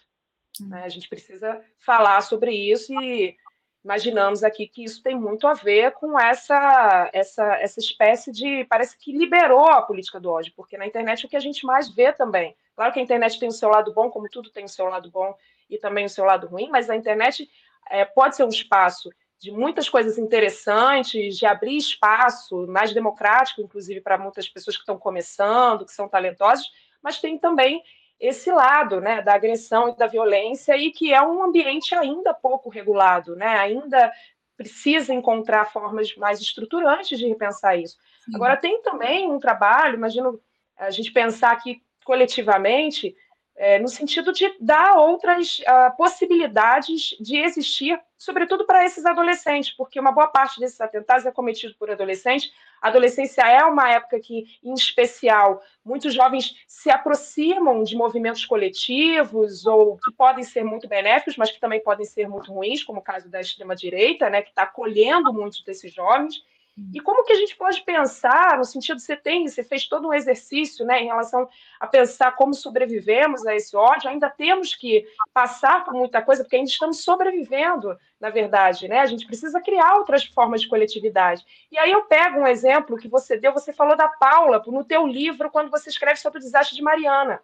[0.60, 0.84] Né?
[0.84, 3.36] A gente precisa falar sobre isso e
[3.84, 8.66] imaginamos aqui que isso tem muito a ver com essa, essa, essa espécie de.
[8.66, 11.66] Parece que liberou a política do ódio, porque na internet é o que a gente
[11.66, 12.56] mais vê também.
[12.76, 15.12] Claro que a internet tem o seu lado bom, como tudo tem o seu lado
[15.12, 15.36] bom
[15.70, 17.50] e também o seu lado ruim, mas a internet
[17.90, 19.10] é, pode ser um espaço
[19.44, 24.98] de muitas coisas interessantes, de abrir espaço mais democrático, inclusive para muitas pessoas que estão
[24.98, 26.66] começando, que são talentosas,
[27.04, 27.84] mas tem também
[28.18, 32.70] esse lado né, da agressão e da violência, e que é um ambiente ainda pouco
[32.70, 34.14] regulado, né, ainda
[34.56, 37.98] precisa encontrar formas mais estruturantes de repensar isso.
[38.24, 38.36] Sim.
[38.36, 40.40] Agora, tem também um trabalho, imagino
[40.78, 43.14] a gente pensar aqui coletivamente,
[43.56, 50.00] é, no sentido de dar outras uh, possibilidades de existir, sobretudo para esses adolescentes, porque
[50.00, 52.52] uma boa parte desses atentados é cometido por adolescentes.
[52.82, 59.66] A adolescência é uma época que, em especial, muitos jovens se aproximam de movimentos coletivos
[59.66, 63.04] ou que podem ser muito benéficos, mas que também podem ser muito ruins, como o
[63.04, 66.44] caso da extrema-direita, né, que está acolhendo muitos desses jovens.
[66.92, 70.14] E como que a gente pode pensar, no sentido, você tem, você fez todo um
[70.14, 71.48] exercício, né, em relação
[71.80, 76.56] a pensar como sobrevivemos a esse ódio, ainda temos que passar por muita coisa, porque
[76.56, 79.02] ainda estamos sobrevivendo, na verdade, né?
[79.02, 81.46] A gente precisa criar outras formas de coletividade.
[81.72, 85.06] E aí eu pego um exemplo que você deu, você falou da Paula no teu
[85.06, 87.40] livro, quando você escreve sobre o desastre de Mariana.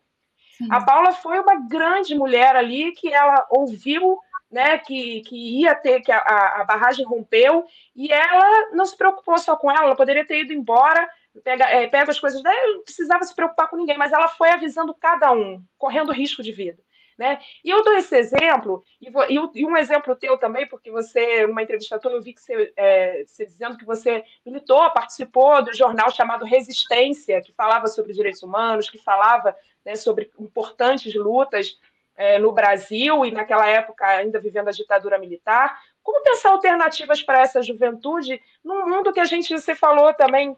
[0.58, 0.68] Sim.
[0.72, 4.20] A Paula foi uma grande mulher ali que ela ouviu
[4.52, 9.38] né, que, que ia ter, que a, a, barragem rompeu, e ela não se preocupou
[9.38, 11.08] só com ela, ela poderia ter ido embora,
[11.44, 14.50] pega, é, pega as coisas dela, não precisava se preocupar com ninguém, mas ela foi
[14.50, 16.82] avisando cada um, correndo risco de vida.
[17.18, 17.38] Né?
[17.66, 21.62] E eu dou esse exemplo, e, vou, e, um exemplo teu também, porque você, numa
[21.62, 26.10] entrevista tua, eu vi que você, é, você dizendo que você militou, participou do jornal
[26.12, 29.54] chamado Resistência, que falava sobre direitos humanos, que falava
[29.86, 31.78] né, sobre importantes lutas
[32.20, 35.80] é, no Brasil e naquela época ainda vivendo a ditadura militar.
[36.04, 40.54] Como pensar alternativas para essa juventude num mundo que a gente, você falou também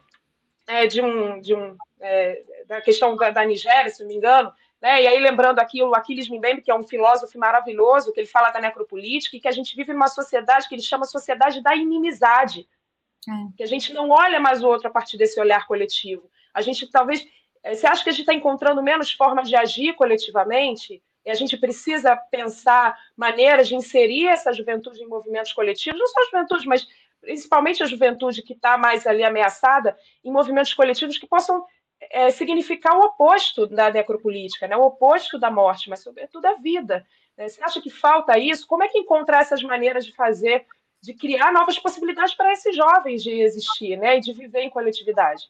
[0.66, 4.52] é, de um, de um é, da questão da, da, Nigéria, se não me engano,
[4.80, 5.04] né?
[5.04, 8.50] E aí lembrando aqui o Aquiles Mbembe, que é um filósofo maravilhoso, que ele fala
[8.50, 12.68] da necropolítica e que a gente vive numa sociedade que ele chama sociedade da inimizade,
[13.28, 13.32] é.
[13.56, 16.28] que a gente não olha mais o outro a partir desse olhar coletivo.
[16.52, 17.24] A gente talvez
[17.62, 21.00] é, você acha que a gente está encontrando menos formas de agir coletivamente?
[21.24, 26.20] E a gente precisa pensar maneiras de inserir essa juventude em movimentos coletivos, não só
[26.20, 26.86] a juventude, mas
[27.20, 31.64] principalmente a juventude que está mais ali ameaçada, em movimentos coletivos que possam
[32.10, 34.76] é, significar o oposto da necropolítica, né?
[34.76, 37.06] o oposto da morte, mas sobretudo a vida.
[37.36, 37.48] Né?
[37.48, 38.66] Você acha que falta isso?
[38.66, 40.66] Como é que encontrar essas maneiras de fazer,
[41.00, 44.18] de criar novas possibilidades para esses jovens de existir né?
[44.18, 45.44] e de viver em coletividade?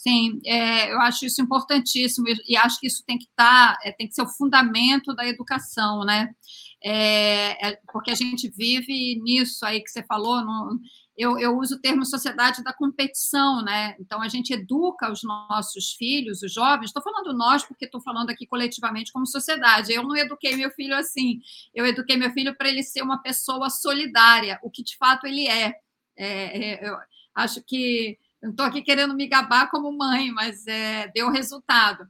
[0.00, 3.90] Sim, é, eu acho isso importantíssimo e acho que isso tem que estar, tá, é,
[3.90, 6.32] tem que ser o fundamento da educação, né?
[6.80, 10.40] É, é, porque a gente vive nisso aí que você falou.
[10.44, 10.78] No,
[11.16, 13.96] eu, eu, uso o termo sociedade da competição, né?
[13.98, 16.86] Então a gente educa os nossos filhos, os jovens.
[16.86, 19.92] Estou falando nós porque estou falando aqui coletivamente como sociedade.
[19.92, 21.40] Eu não eduquei meu filho assim.
[21.74, 25.48] Eu eduquei meu filho para ele ser uma pessoa solidária, o que de fato ele
[25.48, 25.74] é.
[26.16, 26.96] é, é eu
[27.34, 32.06] acho que não estou aqui querendo me gabar como mãe, mas é, deu resultado.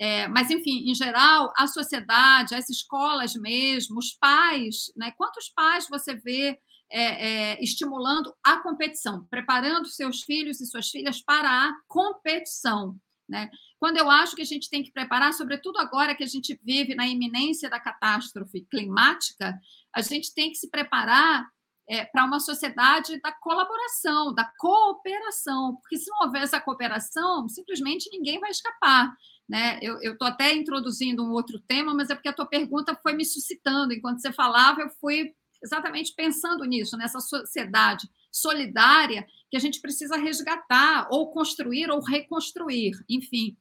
[0.00, 5.12] É, mas, enfim, em geral, a sociedade, as escolas mesmo, os pais, né?
[5.16, 6.58] quantos pais você vê
[6.90, 12.96] é, é, estimulando a competição, preparando seus filhos e suas filhas para a competição?
[13.28, 13.50] Né?
[13.78, 16.94] Quando eu acho que a gente tem que preparar, sobretudo agora que a gente vive
[16.94, 19.58] na iminência da catástrofe climática,
[19.94, 21.44] a gente tem que se preparar
[21.88, 28.10] é, para uma sociedade da colaboração, da cooperação, porque se não houver essa cooperação, simplesmente
[28.12, 29.14] ninguém vai escapar.
[29.48, 29.78] Né?
[29.80, 33.24] Eu estou até introduzindo um outro tema, mas é porque a tua pergunta foi me
[33.24, 33.94] suscitando.
[33.94, 40.16] Enquanto você falava, eu fui exatamente pensando nisso, nessa sociedade solidária que a gente precisa
[40.16, 43.56] resgatar, ou construir, ou reconstruir, enfim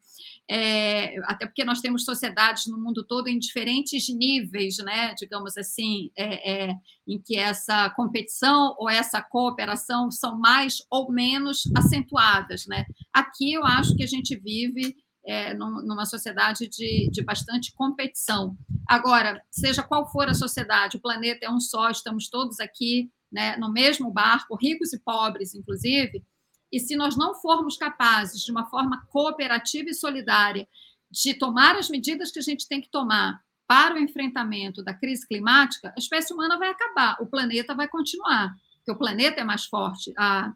[0.49, 6.09] é, até porque nós temos sociedades no mundo todo em diferentes níveis, né, digamos assim,
[6.15, 12.65] é, é, em que essa competição ou essa cooperação são mais ou menos acentuadas.
[12.65, 12.85] Né?
[13.13, 14.95] Aqui eu acho que a gente vive
[15.25, 18.55] é, numa sociedade de, de bastante competição.
[18.87, 23.55] Agora, seja qual for a sociedade, o planeta é um só, estamos todos aqui né,
[23.55, 26.25] no mesmo barco, ricos e pobres, inclusive,
[26.71, 30.67] e se nós não formos capazes, de uma forma cooperativa e solidária,
[31.11, 35.27] de tomar as medidas que a gente tem que tomar para o enfrentamento da crise
[35.27, 39.65] climática, a espécie humana vai acabar, o planeta vai continuar, porque o planeta é mais
[39.65, 40.51] forte, a,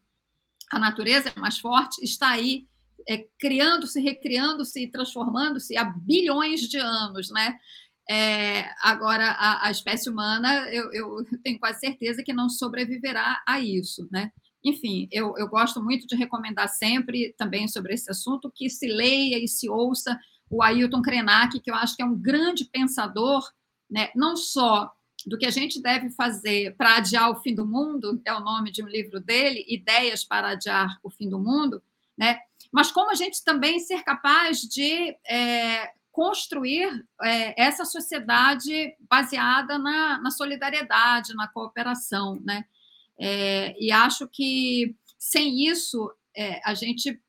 [0.72, 2.67] a natureza é mais forte, está aí
[3.08, 7.60] é, criando-se, recriando-se e transformando-se há bilhões de anos, né?
[8.13, 13.62] É, agora, a, a, espécie humana, eu, eu, tenho quase certeza que não sobreviverá a
[13.62, 14.34] isso, né?
[14.62, 19.41] Enfim, eu, eu gosto muito de recomendar sempre também sobre esse assunto que se leia
[19.41, 20.19] e se ouça
[20.50, 23.50] o Ailton Krenak, que eu acho que é um grande pensador,
[23.89, 24.91] né, não só
[25.26, 28.74] do que a gente deve fazer para adiar o fim do mundo, é o nome
[28.74, 31.82] de um livro dele, Ideias para Adiar o Fim do Mundo,
[32.17, 32.39] né?
[32.71, 40.21] mas como a gente também ser capaz de é, construir é, essa sociedade baseada na,
[40.21, 42.65] na solidariedade, na cooperação, né?
[43.19, 47.19] É, e acho que sem isso é, a gente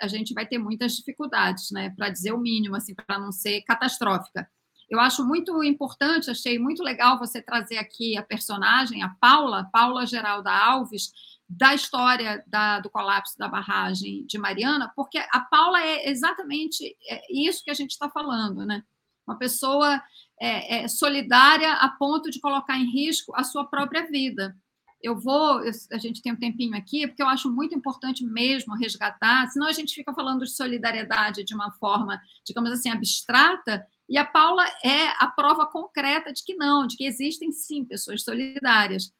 [0.00, 1.90] a gente vai ter muitas dificuldades, né?
[1.96, 4.48] Para dizer o mínimo, assim, para não ser catastrófica.
[4.90, 10.04] Eu acho muito importante, achei muito legal você trazer aqui a personagem, a Paula, Paula
[10.04, 11.12] Geralda Alves,
[11.56, 17.20] da história da, do colapso da barragem de Mariana, porque a Paula é exatamente é
[17.30, 18.82] isso que a gente está falando, né?
[19.26, 20.02] Uma pessoa
[20.40, 24.56] é, é, solidária a ponto de colocar em risco a sua própria vida
[25.02, 29.48] eu vou, a gente tem um tempinho aqui, porque eu acho muito importante mesmo resgatar,
[29.48, 34.24] senão a gente fica falando de solidariedade de uma forma, digamos assim, abstrata, e a
[34.24, 39.12] Paula é a prova concreta de que não, de que existem sim pessoas solidárias.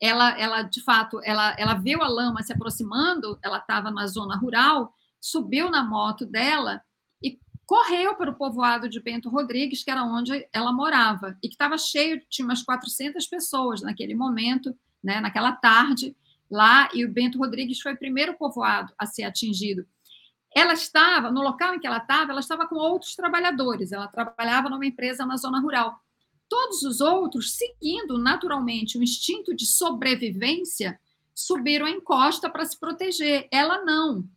[0.00, 4.36] Ela, ela de fato, ela, ela viu a lama se aproximando, ela estava na zona
[4.36, 6.82] rural, subiu na moto dela
[7.22, 11.54] e correu para o povoado de Bento Rodrigues, que era onde ela morava, e que
[11.54, 14.74] estava cheio, tinha umas 400 pessoas naquele momento,
[15.04, 16.16] né, naquela tarde,
[16.50, 19.86] lá, e o Bento Rodrigues foi o primeiro povoado a ser atingido.
[20.54, 24.68] Ela estava, no local em que ela estava, ela estava com outros trabalhadores, ela trabalhava
[24.68, 26.00] numa empresa na zona rural.
[26.50, 30.98] Todos os outros, seguindo naturalmente o instinto de sobrevivência,
[31.32, 33.46] subiram a encosta para se proteger.
[33.52, 34.28] Ela não.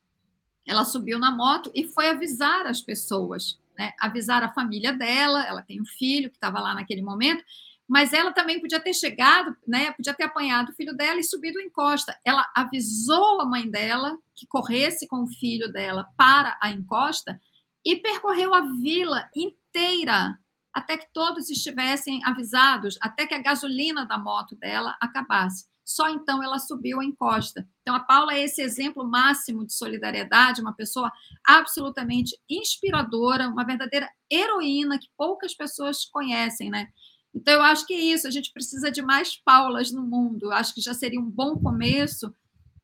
[0.64, 3.93] Ela subiu na moto e foi avisar as pessoas, né?
[3.99, 5.43] avisar a família dela.
[5.43, 7.43] Ela tem um filho que estava lá naquele momento,
[7.89, 11.59] mas ela também podia ter chegado, né, podia ter apanhado o filho dela e subido
[11.59, 12.16] em encosta.
[12.24, 17.41] Ela avisou a mãe dela que corresse com o filho dela para a encosta
[17.84, 20.38] e percorreu a vila inteira
[20.74, 25.65] até que todos estivessem avisados, até que a gasolina da moto dela acabasse.
[25.86, 27.67] Só então ela subiu a encosta.
[27.82, 31.11] Então a Paula é esse exemplo máximo de solidariedade, uma pessoa
[31.45, 36.88] absolutamente inspiradora, uma verdadeira heroína que poucas pessoas conhecem, né?
[37.34, 40.51] Então, eu acho que é isso, a gente precisa de mais Paulas no mundo.
[40.51, 42.34] acho que já seria um bom começo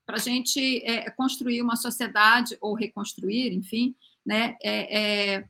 [0.05, 4.57] para a gente é, construir uma sociedade, ou reconstruir, enfim, né?
[4.63, 4.99] É,
[5.35, 5.49] é,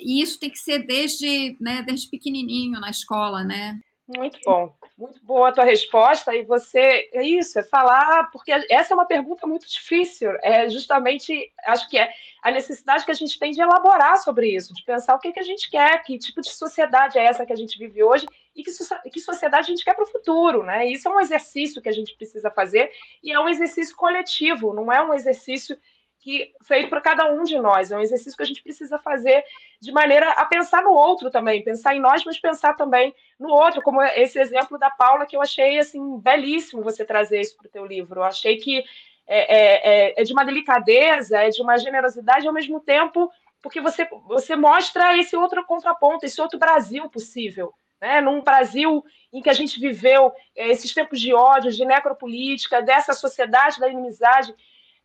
[0.00, 3.78] e isso tem que ser desde, né, desde pequenininho na escola, né?
[4.06, 6.34] Muito bom, muito boa a tua resposta.
[6.34, 10.30] E você, é isso, é falar, porque essa é uma pergunta muito difícil.
[10.42, 12.12] É justamente, acho que é
[12.42, 15.40] a necessidade que a gente tem de elaborar sobre isso, de pensar o que, que
[15.40, 18.62] a gente quer, que tipo de sociedade é essa que a gente vive hoje e
[18.62, 18.70] que,
[19.10, 20.86] que sociedade a gente quer para o futuro, né?
[20.86, 22.90] Isso é um exercício que a gente precisa fazer
[23.22, 25.78] e é um exercício coletivo, não é um exercício
[26.24, 27.92] que feito para cada um de nós.
[27.92, 29.44] É um exercício que a gente precisa fazer
[29.78, 33.82] de maneira a pensar no outro também, pensar em nós, mas pensar também no outro,
[33.82, 37.70] como esse exemplo da Paula que eu achei assim belíssimo você trazer isso para o
[37.70, 38.20] teu livro.
[38.20, 38.82] Eu achei que
[39.26, 43.82] é, é, é, é de uma delicadeza, é de uma generosidade ao mesmo tempo, porque
[43.82, 47.74] você você mostra esse outro contraponto, esse outro Brasil possível.
[48.00, 49.02] Né, num Brasil
[49.32, 53.88] em que a gente viveu é, esses tempos de ódio, de necropolítica, dessa sociedade da
[53.88, 54.54] inimizade,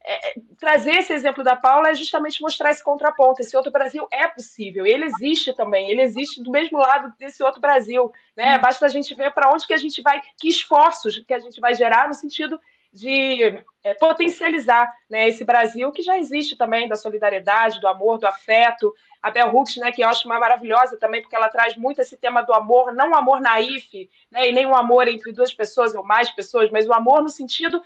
[0.05, 3.41] é, trazer esse exemplo da Paula é justamente mostrar esse contraponto.
[3.41, 7.59] Esse outro Brasil é possível, ele existe também, ele existe do mesmo lado desse outro
[7.59, 8.11] Brasil.
[8.35, 8.57] Né?
[8.57, 8.61] Hum.
[8.61, 11.59] Basta a gente ver para onde que a gente vai, que esforços que a gente
[11.59, 12.59] vai gerar no sentido
[12.91, 18.25] de é, potencializar né, esse Brasil que já existe também, da solidariedade, do amor, do
[18.25, 18.93] afeto.
[19.21, 22.17] A Bel Hooks, né, que eu acho uma maravilhosa também, porque ela traz muito esse
[22.17, 25.93] tema do amor, não o amor naif, né, e nem o amor entre duas pessoas
[25.93, 27.81] ou mais pessoas, mas o amor no sentido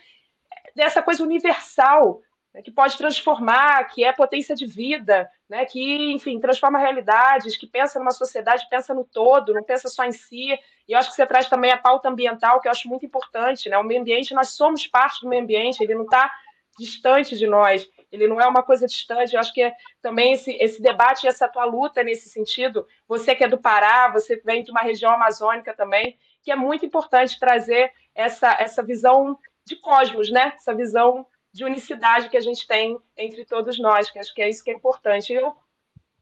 [0.76, 2.22] dessa coisa universal,
[2.54, 7.66] né, que pode transformar, que é potência de vida, né, que, enfim, transforma realidades, que
[7.66, 10.58] pensa numa sociedade, pensa no todo, não pensa só em si.
[10.88, 13.70] E eu acho que você traz também a pauta ambiental, que eu acho muito importante.
[13.70, 13.78] Né?
[13.78, 16.32] O meio ambiente, nós somos parte do meio ambiente, ele não está
[16.78, 19.34] distante de nós, ele não é uma coisa distante.
[19.34, 23.36] Eu acho que é também esse, esse debate e essa tua luta nesse sentido, você
[23.36, 27.40] que é do Pará, você vem de uma região amazônica também, que é muito importante
[27.40, 30.54] trazer essa, essa visão de cosmos, né?
[30.56, 34.50] Essa visão de unicidade que a gente tem entre todos nós, que acho que é
[34.50, 35.32] isso que é importante.
[35.32, 35.56] Eu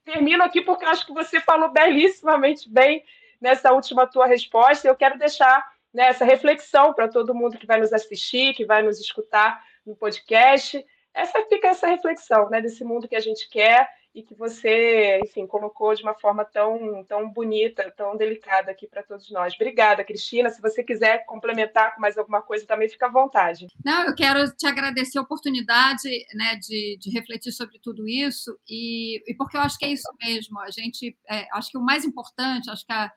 [0.04, 3.04] termino aqui porque acho que você falou belíssimamente bem
[3.39, 4.88] nessa última tua resposta.
[4.88, 8.82] Eu quero deixar né, essa reflexão para todo mundo que vai nos assistir, que vai
[8.82, 10.86] nos escutar no podcast.
[11.14, 15.47] Essa fica essa reflexão, né, desse mundo que a gente quer e que você, enfim,
[15.47, 19.53] colocou de uma forma tão, tão bonita, tão delicada aqui para todos nós.
[19.55, 20.49] Obrigada, Cristina.
[20.49, 23.68] Se você quiser complementar com mais alguma coisa, também fica à vontade.
[23.84, 29.24] Não, eu quero te agradecer a oportunidade né, de, de refletir sobre tudo isso, e,
[29.26, 30.59] e porque eu acho que é isso mesmo.
[30.59, 33.09] A gente, é, acho que o mais importante, acho que a,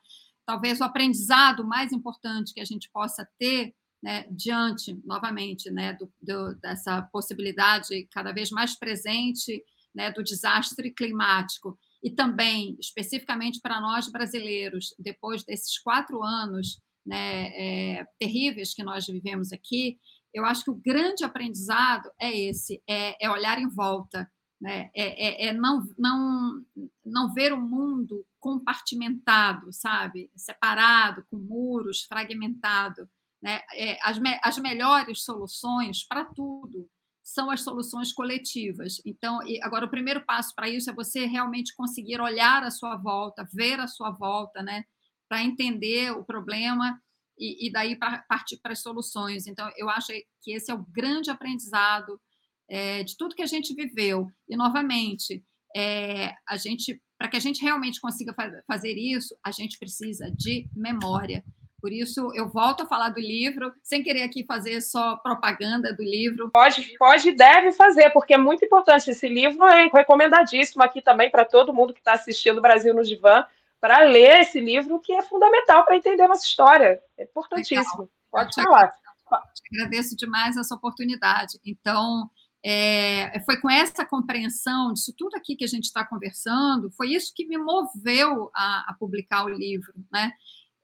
[0.45, 6.09] talvez o aprendizado mais importante que a gente possa ter né, diante, novamente, né, do,
[6.21, 9.63] do, dessa possibilidade cada vez mais presente
[9.95, 17.47] né, do desastre climático e também, especificamente para nós brasileiros, depois desses quatro anos né,
[17.55, 19.97] é, terríveis que nós vivemos aqui,
[20.33, 24.29] eu acho que o grande aprendizado é esse, é, é olhar em volta,
[24.59, 26.61] né, é, é, é não, não,
[27.05, 33.09] não ver o mundo compartimentado, sabe, separado, com muros, fragmentado.
[33.41, 36.89] Né, é, as, me, as melhores soluções para tudo
[37.25, 39.01] são as soluções coletivas.
[39.03, 43.49] Então, agora o primeiro passo para isso é você realmente conseguir olhar à sua volta,
[43.51, 44.83] ver à sua volta, né,
[45.27, 47.01] para entender o problema
[47.37, 49.47] e, e daí partir para as soluções.
[49.47, 50.13] Então, eu acho
[50.43, 52.21] que esse é o grande aprendizado
[52.69, 54.29] é, de tudo que a gente viveu.
[54.47, 55.43] E, novamente,
[55.75, 58.35] é, a gente, para que a gente realmente consiga
[58.67, 61.43] fazer isso, a gente precisa de memória.
[61.85, 66.01] Por isso, eu volto a falar do livro, sem querer aqui fazer só propaganda do
[66.01, 66.49] livro.
[66.49, 69.11] Pode, pode e deve fazer, porque é muito importante.
[69.11, 73.45] Esse livro é recomendadíssimo aqui também para todo mundo que está assistindo Brasil no Divã,
[73.79, 76.99] para ler esse livro, que é fundamental para entender nossa história.
[77.19, 77.85] É importantíssimo.
[77.85, 78.09] Legal.
[78.31, 78.91] Pode falar.
[79.71, 81.59] Agradeço demais essa oportunidade.
[81.63, 82.27] Então,
[82.63, 87.31] é, foi com essa compreensão disso tudo aqui que a gente está conversando, foi isso
[87.31, 90.33] que me moveu a, a, publicar o livro, né?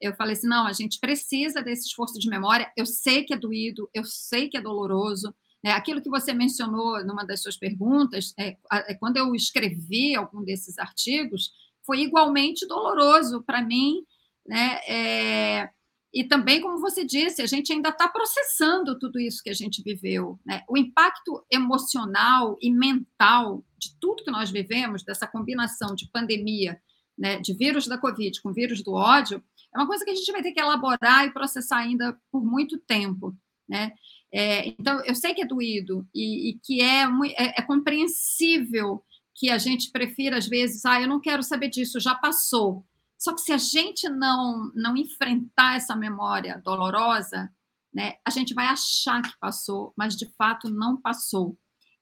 [0.02, 2.72] Eu falei assim, não, a gente precisa desse esforço de memória.
[2.76, 5.34] Eu sei que é doído, eu sei que é doloroso.
[5.64, 5.72] Né?
[5.72, 10.80] Aquilo que você mencionou numa das suas perguntas, é, é quando eu escrevi algum desses
[10.80, 11.52] artigos,
[11.86, 14.04] foi igualmente doloroso para mim,
[14.45, 14.80] né?
[14.88, 15.70] É,
[16.14, 19.82] e também, como você disse, a gente ainda está processando tudo isso que a gente
[19.82, 20.38] viveu.
[20.45, 20.62] Né?
[20.70, 26.82] O impacto emocional e mental de tudo que nós vivemos, dessa combinação de pandemia,
[27.18, 29.43] né, de vírus da Covid com vírus do ódio,
[29.74, 32.78] é uma coisa que a gente vai ter que elaborar e processar ainda por muito
[32.78, 33.36] tempo.
[33.67, 33.93] Né?
[34.34, 39.03] É, então, eu sei que é doído e, e que é, é, é compreensível
[39.34, 42.86] que a gente prefira, às vezes, ah, eu não quero saber disso, já passou.
[43.17, 47.49] Só que se a gente não, não enfrentar essa memória dolorosa,
[47.93, 51.57] né, a gente vai achar que passou, mas de fato não passou.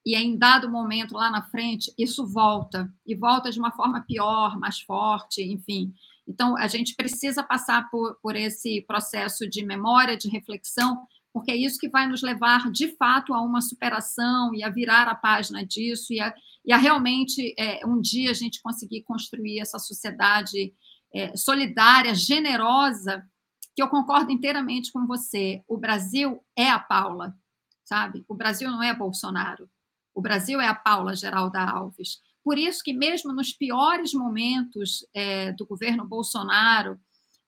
[0.05, 4.57] E em dado momento lá na frente, isso volta, e volta de uma forma pior,
[4.57, 5.93] mais forte, enfim.
[6.29, 11.55] Então, a gente precisa passar por, por esse processo de memória, de reflexão, porque é
[11.55, 15.65] isso que vai nos levar, de fato, a uma superação e a virar a página
[15.65, 16.31] disso, e a,
[16.63, 20.71] e a realmente, é, um dia, a gente conseguir construir essa sociedade
[21.11, 23.27] é, solidária, generosa,
[23.75, 25.63] que eu concordo inteiramente com você.
[25.67, 27.35] O Brasil é a Paula,
[27.83, 28.23] sabe?
[28.27, 29.67] O Brasil não é Bolsonaro.
[30.13, 32.19] O Brasil é a Paula Geralda Alves.
[32.49, 36.99] Por isso que mesmo nos piores momentos é, do governo Bolsonaro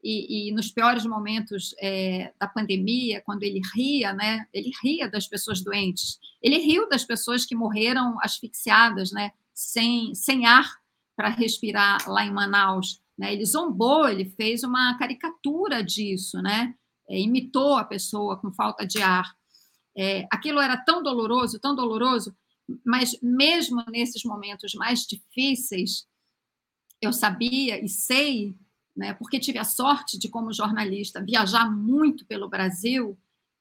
[0.04, 4.45] e, e nos piores momentos é, da pandemia, quando ele ria, né?
[4.54, 6.20] Ele ria das pessoas doentes.
[6.39, 9.32] Ele riu das pessoas que morreram asfixiadas, né?
[9.56, 10.70] Sem, sem ar
[11.16, 13.02] para respirar lá em Manaus.
[13.18, 13.34] Né?
[13.34, 16.76] Ele zombou, ele fez uma caricatura disso, né?
[17.10, 19.36] É, imitou a pessoa com falta de ar.
[19.97, 22.36] É, aquilo era tão doloroso, tão doloroso,
[22.86, 26.05] mas mesmo nesses momentos mais difíceis,
[27.01, 28.55] eu sabia e sei,
[28.95, 33.17] né, porque tive a sorte de, como jornalista, viajar muito pelo Brasil,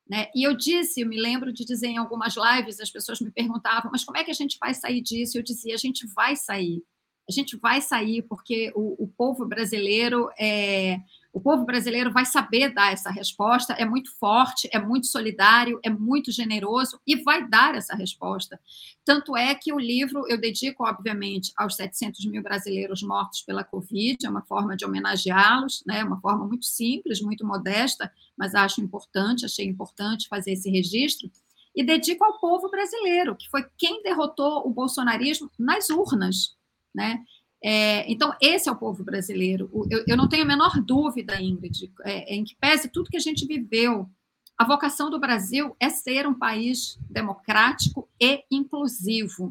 [0.08, 3.30] né, e eu disse, eu me lembro de dizer em algumas lives, as pessoas me
[3.30, 5.38] perguntavam, mas como é que a gente vai sair disso?
[5.38, 6.82] Eu dizia, a gente vai sair
[7.28, 11.00] a gente vai sair porque o, o povo brasileiro é,
[11.32, 15.88] o povo brasileiro vai saber dar essa resposta, é muito forte, é muito solidário, é
[15.88, 18.60] muito generoso e vai dar essa resposta.
[19.04, 24.26] Tanto é que o livro eu dedico, obviamente, aos 700 mil brasileiros mortos pela Covid,
[24.26, 26.02] é uma forma de homenageá-los, né?
[26.02, 31.30] uma forma muito simples, muito modesta, mas acho importante, achei importante fazer esse registro.
[31.76, 36.58] E dedico ao povo brasileiro, que foi quem derrotou o bolsonarismo nas urnas
[36.94, 37.22] né?
[37.62, 39.70] É, então, esse é o povo brasileiro.
[39.90, 43.20] Eu, eu, não tenho a menor dúvida, Ingrid, é, em que pese tudo que a
[43.20, 44.08] gente viveu,
[44.56, 49.48] a vocação do Brasil é ser um país democrático e inclusivo.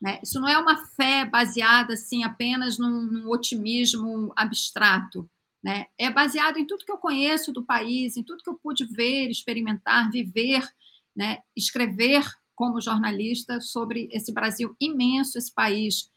[0.00, 0.18] Né?
[0.22, 5.28] Isso não é uma fé baseada assim apenas num, num otimismo abstrato.
[5.62, 5.86] Né?
[5.98, 9.28] É baseado em tudo que eu conheço do país, em tudo que eu pude ver,
[9.28, 10.66] experimentar, viver,
[11.14, 11.38] né?
[11.54, 12.24] escrever
[12.54, 16.10] como jornalista sobre esse Brasil imenso, esse país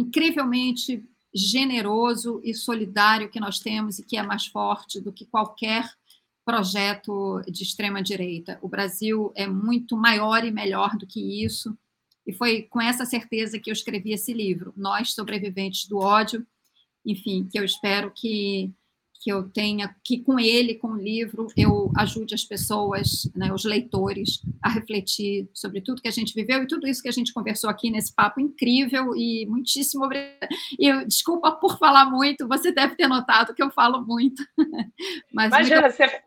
[0.00, 5.88] incrivelmente generoso e solidário que nós temos e que é mais forte do que qualquer
[6.44, 8.58] projeto de extrema direita.
[8.62, 11.76] O Brasil é muito maior e melhor do que isso.
[12.26, 16.44] E foi com essa certeza que eu escrevi esse livro, Nós Sobreviventes do Ódio.
[17.04, 18.72] Enfim, que eu espero que
[19.20, 23.66] que eu tenha, que com ele, com o livro, eu ajude as pessoas, né, os
[23.66, 27.34] leitores, a refletir sobre tudo que a gente viveu e tudo isso que a gente
[27.34, 30.48] conversou aqui nesse papo incrível e muitíssimo obrigada.
[30.78, 34.42] E eu, desculpa por falar muito, você deve ter notado que eu falo muito.
[35.30, 35.96] Mas Imagina, muito...
[35.96, 36.22] você...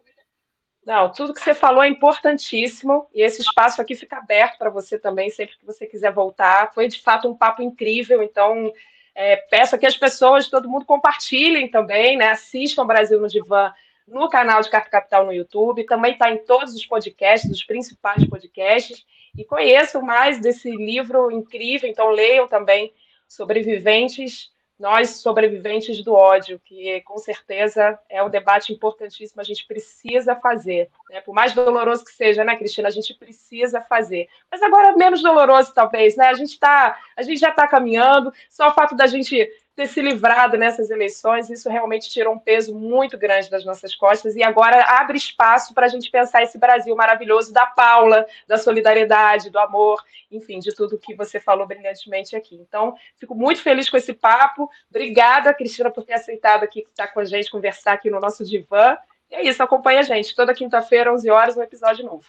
[0.85, 4.99] Não, tudo que você falou é importantíssimo e esse espaço aqui fica aberto para você
[4.99, 6.73] também, sempre que você quiser voltar.
[6.73, 8.71] Foi de fato um papo incrível, então
[9.15, 12.29] é, peço que as pessoas, todo mundo compartilhem também, né?
[12.29, 13.73] Assistam Brasil no Divã
[14.07, 18.27] no canal de Carta Capital no YouTube, também está em todos os podcasts, os principais
[18.27, 19.05] podcasts,
[19.37, 22.93] e conheçam mais desse livro incrível, então leiam também
[23.27, 24.51] Sobreviventes
[24.83, 30.89] nós sobreviventes do ódio, que com certeza é um debate importantíssimo, a gente precisa fazer.
[31.09, 31.21] Né?
[31.21, 32.89] Por mais doloroso que seja, né, Cristina?
[32.89, 34.27] A gente precisa fazer.
[34.51, 36.27] Mas agora menos doloroso, talvez, né?
[36.27, 40.01] A gente tá, a gente já está caminhando, só o fato da gente ter se
[40.01, 44.83] livrado nessas eleições, isso realmente tirou um peso muito grande das nossas costas e agora
[44.83, 50.03] abre espaço para a gente pensar esse Brasil maravilhoso da Paula, da solidariedade, do amor,
[50.31, 52.55] enfim, de tudo que você falou brilhantemente aqui.
[52.55, 54.69] Então, fico muito feliz com esse papo.
[54.89, 58.95] Obrigada, Cristina, por ter aceitado aqui estar com a gente, conversar aqui no nosso divã.
[59.31, 60.35] E é isso, acompanha a gente.
[60.35, 62.25] Toda quinta-feira, 11 horas, um episódio novo.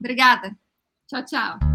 [0.00, 0.50] Obrigada.
[1.06, 1.71] Tchau, tchau.